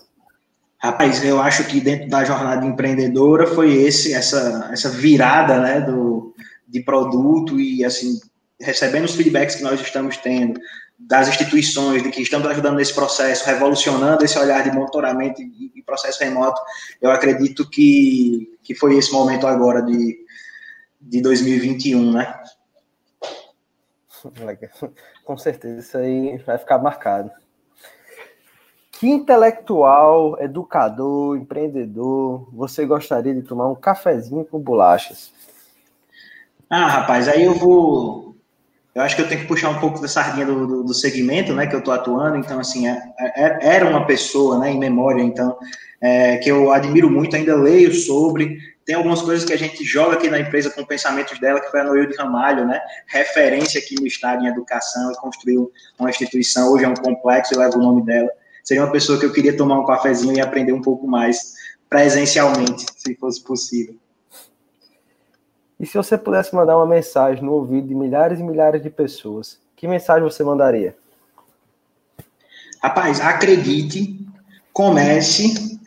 Rapaz, 0.80 1.23
eu 1.23 1.41
acho 1.41 1.63
que 1.63 1.80
dentro 1.80 2.10
da 2.10 2.26
jornada 2.26 2.65
empreendedora 2.65 3.47
foi 3.47 3.73
esse, 3.73 4.13
essa, 4.13 4.69
essa 4.69 4.89
virada, 4.89 5.58
né, 5.62 5.80
do, 5.80 6.36
de 6.67 6.82
produto 6.82 7.58
e 7.58 7.86
assim 7.86 8.19
recebendo 8.60 9.06
os 9.06 9.15
feedbacks 9.15 9.56
que 9.56 9.63
nós 9.63 9.80
estamos 9.80 10.17
tendo 10.17 10.60
das 11.00 11.28
instituições, 11.28 12.02
de 12.02 12.10
que 12.10 12.22
estamos 12.22 12.48
ajudando 12.48 12.78
nesse 12.78 12.93
processo, 12.93 13.46
revolucionando 13.46 14.26
esse 14.26 14.38
olhar 14.38 14.63
de 14.63 14.72
monitoramento 14.72 15.41
e 15.41 15.84
processo 15.88 16.24
remoto, 16.24 16.62
eu 17.02 17.10
acredito 17.10 17.67
que, 17.67 18.60
que 18.62 18.76
foi 18.76 18.98
esse 18.98 19.12
momento 19.12 19.48
agora 19.48 19.82
de, 19.82 20.20
de 21.00 21.22
2021, 21.22 22.12
né? 22.12 22.39
Com 25.24 25.38
certeza, 25.38 25.80
isso 25.80 25.98
aí 25.98 26.38
vai 26.39 26.58
ficar 26.58 26.78
marcado. 26.78 27.32
Que 28.91 29.08
intelectual, 29.08 30.41
educador, 30.41 31.38
empreendedor, 31.38 32.50
você 32.52 32.86
gostaria 32.86 33.34
de 33.34 33.43
tomar 33.43 33.67
um 33.67 33.76
cafezinho 33.76 34.43
com 34.43 34.60
bolachas? 34.60 35.32
Ah, 36.70 36.88
rapaz, 36.88 37.28
aí 37.28 37.43
eu 37.43 37.54
vou 37.54 38.37
eu 38.97 39.03
acho 39.03 39.15
que 39.15 39.21
eu 39.21 39.29
tenho 39.29 39.41
que 39.41 39.47
puxar 39.47 39.69
um 39.69 39.79
pouco 39.79 40.01
da 40.01 40.07
sardinha 40.07 40.43
do, 40.43 40.65
do, 40.65 40.83
do 40.83 40.93
segmento, 40.93 41.53
né, 41.53 41.67
que 41.67 41.75
eu 41.75 41.79
estou 41.79 41.93
atuando, 41.93 42.36
então, 42.36 42.60
assim, 42.60 42.88
é, 42.88 42.99
é, 43.19 43.60
era 43.62 43.88
uma 43.88 44.07
pessoa, 44.07 44.57
né, 44.57 44.71
em 44.71 44.79
memória, 44.79 45.21
então, 45.21 45.55
é, 46.01 46.38
que 46.38 46.49
eu 46.49 46.71
admiro 46.71 47.07
muito, 47.07 47.36
ainda 47.36 47.55
leio 47.55 47.93
sobre, 47.93 48.57
tem 48.83 48.95
algumas 48.95 49.21
coisas 49.21 49.45
que 49.45 49.53
a 49.53 49.57
gente 49.57 49.83
joga 49.86 50.15
aqui 50.15 50.31
na 50.31 50.39
empresa 50.39 50.71
com 50.71 50.83
pensamentos 50.83 51.38
dela, 51.38 51.62
que 51.62 51.69
foi 51.69 51.81
a 51.81 51.83
Noel 51.83 52.07
de 52.07 52.15
Ramalho, 52.15 52.65
né, 52.65 52.81
referência 53.05 53.79
aqui 53.79 53.93
no 53.99 54.07
Estado 54.07 54.43
em 54.43 54.47
educação, 54.47 55.12
e 55.12 55.15
construiu 55.17 55.71
uma 55.99 56.10
instituição, 56.10 56.73
hoje 56.73 56.86
é 56.86 56.88
um 56.88 56.95
complexo, 56.95 57.53
eu 57.53 57.60
levo 57.60 57.77
o 57.77 57.83
nome 57.83 58.03
dela, 58.03 58.31
seria 58.63 58.83
uma 58.83 58.91
pessoa 58.91 59.19
que 59.19 59.27
eu 59.27 59.31
queria 59.31 59.55
tomar 59.55 59.79
um 59.79 59.86
cafezinho 59.86 60.36
e 60.36 60.41
aprender 60.41 60.73
um 60.73 60.81
pouco 60.81 61.07
mais 61.07 61.53
presencialmente, 61.88 62.88
se 62.97 63.13
fosse 63.13 63.43
possível. 63.43 63.95
E 65.79 65.85
se 65.85 65.95
você 65.95 66.17
pudesse 66.17 66.55
mandar 66.55 66.75
uma 66.75 66.87
mensagem 66.87 67.43
no 67.43 67.53
ouvido 67.53 67.87
de 67.87 67.93
milhares 67.93 68.39
e 68.39 68.43
milhares 68.43 68.81
de 68.81 68.89
pessoas, 68.89 69.59
que 69.75 69.87
mensagem 69.87 70.23
você 70.23 70.43
mandaria? 70.43 70.95
Rapaz, 72.81 73.21
acredite, 73.21 74.19
comece 74.73 75.77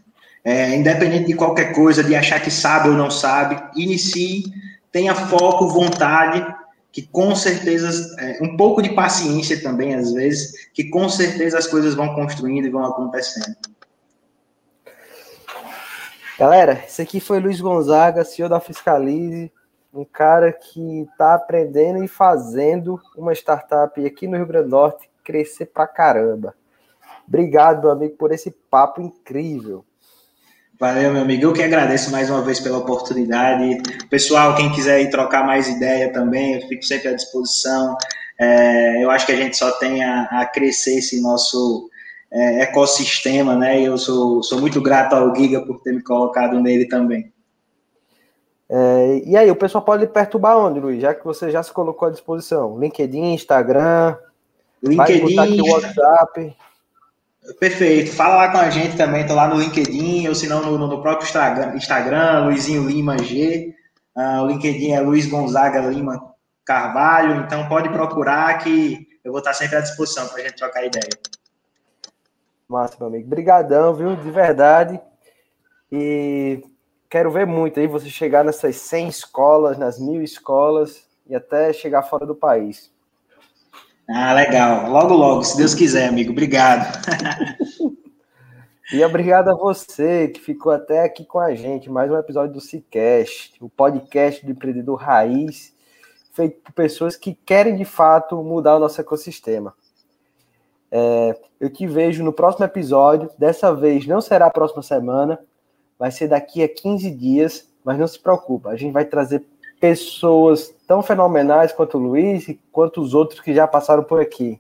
é, 0.45 0.75
independente 0.77 1.27
de 1.27 1.35
qualquer 1.35 1.75
coisa, 1.75 2.03
de 2.05 2.15
achar 2.15 2.41
que 2.41 2.51
sabe 2.51 2.89
ou 2.89 2.95
não 2.95 3.11
sabe, 3.11 3.63
inicie, 3.77 4.45
tenha 4.93 5.15
foco, 5.15 5.69
vontade, 5.69 6.45
que 6.93 7.03
com 7.03 7.35
certeza, 7.35 8.17
é, 8.19 8.39
um 8.43 8.57
pouco 8.57 8.83
de 8.83 8.91
paciência 8.91 9.61
também, 9.63 9.95
às 9.95 10.13
vezes, 10.13 10.69
que 10.73 10.89
com 10.89 11.09
certeza 11.09 11.59
as 11.59 11.67
coisas 11.67 11.95
vão 11.95 12.15
construindo 12.15 12.67
e 12.67 12.71
vão 12.71 12.85
acontecendo. 12.85 13.57
Galera, 16.39 16.83
esse 16.87 17.03
aqui 17.03 17.21
foi 17.21 17.39
Luiz 17.39 17.61
Gonzaga, 17.61 18.25
CEO 18.25 18.49
da 18.49 18.59
Fiscalize, 18.61 19.53
um 19.93 20.05
cara 20.05 20.53
que 20.53 21.03
está 21.03 21.35
aprendendo 21.35 22.03
e 22.05 22.09
fazendo 22.09 23.01
uma 23.17 23.33
startup 23.33 24.05
aqui 24.05 24.27
no 24.27 24.37
Rio 24.37 24.47
Grande 24.47 24.69
do 24.69 24.71
Norte 24.71 25.11
crescer 25.25 25.67
pra 25.67 25.87
caramba. 25.87 26.55
Obrigado, 27.27 27.83
meu 27.83 27.91
amigo, 27.91 28.17
por 28.17 28.33
esse 28.33 28.51
papo 28.51 29.01
incrível. 29.01 29.85
Valeu, 30.79 31.13
meu 31.13 31.23
amigo. 31.23 31.45
Eu 31.45 31.53
que 31.53 31.63
agradeço 31.63 32.11
mais 32.11 32.31
uma 32.31 32.41
vez 32.41 32.59
pela 32.59 32.79
oportunidade. 32.79 33.83
Pessoal, 34.09 34.55
quem 34.55 34.73
quiser 34.73 35.01
ir 35.03 35.11
trocar 35.11 35.45
mais 35.45 35.69
ideia 35.69 36.13
também, 36.13 36.55
eu 36.55 36.69
fico 36.69 36.83
sempre 36.85 37.09
à 37.09 37.15
disposição. 37.15 37.97
É, 38.41 39.05
eu 39.05 39.11
acho 39.11 39.27
que 39.27 39.33
a 39.33 39.37
gente 39.37 39.57
só 39.57 39.71
tem 39.73 40.03
a, 40.03 40.23
a 40.25 40.47
crescer 40.47 40.99
esse 40.99 41.21
nosso 41.21 41.91
é, 42.33 42.63
ecossistema, 42.63 43.55
né? 43.55 43.81
E 43.81 43.85
eu 43.85 43.99
sou, 43.99 44.43
sou 44.43 44.59
muito 44.59 44.81
grato 44.81 45.15
ao 45.15 45.37
Giga 45.37 45.61
por 45.67 45.81
ter 45.83 45.93
me 45.93 46.03
colocado 46.03 46.59
nele 46.59 46.89
também. 46.89 47.31
É, 48.73 49.23
e 49.27 49.37
aí, 49.37 49.51
o 49.51 49.57
pessoal 49.57 49.83
pode 49.83 50.07
perturbar 50.07 50.57
onde, 50.57 50.79
Luiz? 50.79 51.03
Já 51.03 51.13
que 51.13 51.25
você 51.25 51.51
já 51.51 51.61
se 51.61 51.73
colocou 51.73 52.07
à 52.07 52.11
disposição? 52.13 52.79
LinkedIn, 52.79 53.35
Instagram, 53.35 54.17
LinkedIn. 54.81 55.35
Vai 55.35 55.49
aqui 55.49 55.61
o 55.61 55.73
WhatsApp. 55.73 56.57
Perfeito. 57.59 58.13
Fala 58.13 58.37
lá 58.37 58.53
com 58.53 58.59
a 58.59 58.71
gente 58.71 58.97
também. 58.97 59.27
Tô 59.27 59.35
lá 59.35 59.49
no 59.49 59.61
LinkedIn, 59.61 60.29
ou 60.29 60.37
se 60.37 60.47
não 60.47 60.63
no, 60.63 60.79
no, 60.79 61.03
próprio 61.03 61.27
Instagram, 61.27 61.75
Instagram 61.75 62.45
Luizinho 62.45 62.87
Lima 62.87 63.19
G. 63.19 63.75
Uh, 64.17 64.43
o 64.43 64.47
LinkedIn 64.47 64.93
é 64.93 65.01
Luiz 65.01 65.27
Gonzaga 65.27 65.81
Lima 65.81 66.33
Carvalho. 66.65 67.43
Então 67.45 67.69
pode 67.69 67.89
procurar 67.89 68.57
que 68.59 69.05
eu 69.25 69.33
vou 69.33 69.41
estar 69.41 69.53
sempre 69.53 69.79
à 69.79 69.81
disposição 69.81 70.29
para 70.29 70.43
a 70.43 70.43
gente 70.43 70.57
trocar 70.57 70.85
ideia. 70.85 71.11
Massa, 72.69 72.95
meu 73.01 73.09
amigo. 73.09 73.29
Brigadão, 73.29 73.95
viu? 73.95 74.15
De 74.15 74.31
verdade. 74.31 75.01
E 75.91 76.63
quero 77.11 77.29
ver 77.29 77.45
muito 77.45 77.81
aí 77.81 77.89
você 77.89 78.09
chegar 78.09 78.45
nessas 78.45 78.77
100 78.77 79.09
escolas, 79.09 79.77
nas 79.77 79.99
mil 79.99 80.23
escolas 80.23 81.05
e 81.27 81.35
até 81.35 81.73
chegar 81.73 82.05
fora 82.05 82.25
do 82.25 82.37
país. 82.37 82.91
Ah, 84.09 84.33
legal. 84.33 84.89
Logo, 84.89 85.15
logo, 85.15 85.43
se 85.43 85.57
Deus 85.57 85.75
quiser, 85.75 86.09
amigo. 86.09 86.31
Obrigado. 86.31 86.87
e 88.93 89.05
obrigado 89.05 89.49
a 89.51 89.55
você 89.55 90.29
que 90.29 90.41
ficou 90.41 90.71
até 90.71 91.03
aqui 91.03 91.25
com 91.25 91.41
a 91.41 91.53
gente. 91.55 91.91
Mais 91.91 92.11
um 92.11 92.17
episódio 92.17 92.55
do 92.55 92.61
Cicast, 92.61 93.57
o 93.61 93.69
podcast 93.69 94.45
do 94.45 94.53
empreendedor 94.53 94.97
raiz, 94.97 95.75
feito 96.33 96.61
por 96.61 96.73
pessoas 96.73 97.17
que 97.17 97.35
querem 97.35 97.75
de 97.75 97.85
fato 97.85 98.41
mudar 98.43 98.77
o 98.77 98.81
nosso 98.81 99.01
ecossistema. 99.01 99.75
É, 100.93 101.37
eu 101.61 101.71
te 101.73 101.87
vejo 101.89 102.23
no 102.23 102.33
próximo 102.33 102.65
episódio. 102.65 103.31
Dessa 103.37 103.75
vez 103.75 104.07
não 104.07 104.21
será 104.21 104.47
a 104.47 104.51
próxima 104.51 104.83
semana, 104.83 105.41
vai 106.01 106.11
ser 106.11 106.29
daqui 106.29 106.63
a 106.63 106.69
15 106.69 107.11
dias, 107.11 107.69
mas 107.85 107.99
não 107.99 108.07
se 108.09 108.19
preocupa, 108.19 108.71
a 108.71 108.77
gente 108.77 108.91
vai 108.91 109.05
trazer 109.05 109.45
pessoas 109.79 110.75
tão 110.87 111.03
fenomenais 111.03 111.73
quanto 111.73 111.99
o 111.99 112.01
Luiz 112.01 112.49
e 112.49 112.59
quanto 112.73 113.03
os 113.03 113.13
outros 113.13 113.41
que 113.41 113.55
já 113.55 113.67
passaram 113.67 114.03
por 114.03 114.19
aqui. 114.19 114.59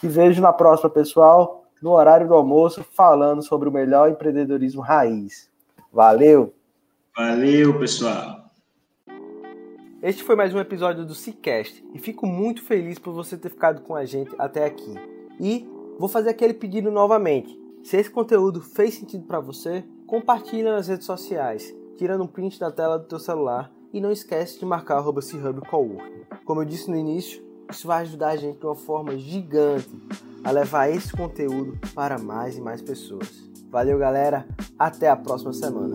Te 0.00 0.08
vejo 0.08 0.42
na 0.42 0.52
próxima, 0.52 0.90
pessoal, 0.90 1.64
no 1.80 1.92
horário 1.92 2.26
do 2.26 2.34
almoço, 2.34 2.84
falando 2.92 3.42
sobre 3.42 3.68
o 3.68 3.72
melhor 3.72 4.10
empreendedorismo 4.10 4.82
raiz. 4.82 5.48
Valeu! 5.92 6.52
Valeu, 7.16 7.78
pessoal! 7.78 8.50
Este 10.02 10.24
foi 10.24 10.34
mais 10.34 10.52
um 10.52 10.58
episódio 10.58 11.04
do 11.04 11.14
Cicast 11.14 11.84
e 11.94 11.98
fico 12.00 12.26
muito 12.26 12.62
feliz 12.62 12.98
por 12.98 13.12
você 13.12 13.36
ter 13.36 13.50
ficado 13.50 13.82
com 13.82 13.94
a 13.94 14.04
gente 14.04 14.34
até 14.36 14.64
aqui. 14.64 14.94
E 15.40 15.66
vou 15.96 16.08
fazer 16.08 16.30
aquele 16.30 16.54
pedido 16.54 16.90
novamente. 16.90 17.65
Se 17.86 17.96
esse 17.96 18.10
conteúdo 18.10 18.60
fez 18.60 18.94
sentido 18.94 19.22
para 19.26 19.38
você, 19.38 19.84
compartilhe 20.08 20.64
nas 20.64 20.88
redes 20.88 21.06
sociais, 21.06 21.72
tirando 21.96 22.24
um 22.24 22.26
print 22.26 22.58
da 22.58 22.68
tela 22.68 22.98
do 22.98 23.04
teu 23.04 23.20
celular 23.20 23.70
e 23.92 24.00
não 24.00 24.10
esquece 24.10 24.58
de 24.58 24.66
marcar 24.66 25.00
Coworking. 25.04 26.26
Como 26.44 26.62
eu 26.62 26.64
disse 26.64 26.90
no 26.90 26.96
início, 26.96 27.40
isso 27.70 27.86
vai 27.86 28.02
ajudar 28.02 28.30
a 28.30 28.36
gente 28.36 28.58
de 28.58 28.66
uma 28.66 28.74
forma 28.74 29.16
gigante 29.16 29.88
a 30.42 30.50
levar 30.50 30.90
esse 30.90 31.12
conteúdo 31.12 31.78
para 31.94 32.18
mais 32.18 32.56
e 32.56 32.60
mais 32.60 32.82
pessoas. 32.82 33.48
Valeu, 33.70 33.96
galera. 34.00 34.48
Até 34.76 35.08
a 35.08 35.14
próxima 35.14 35.52
semana. 35.52 35.94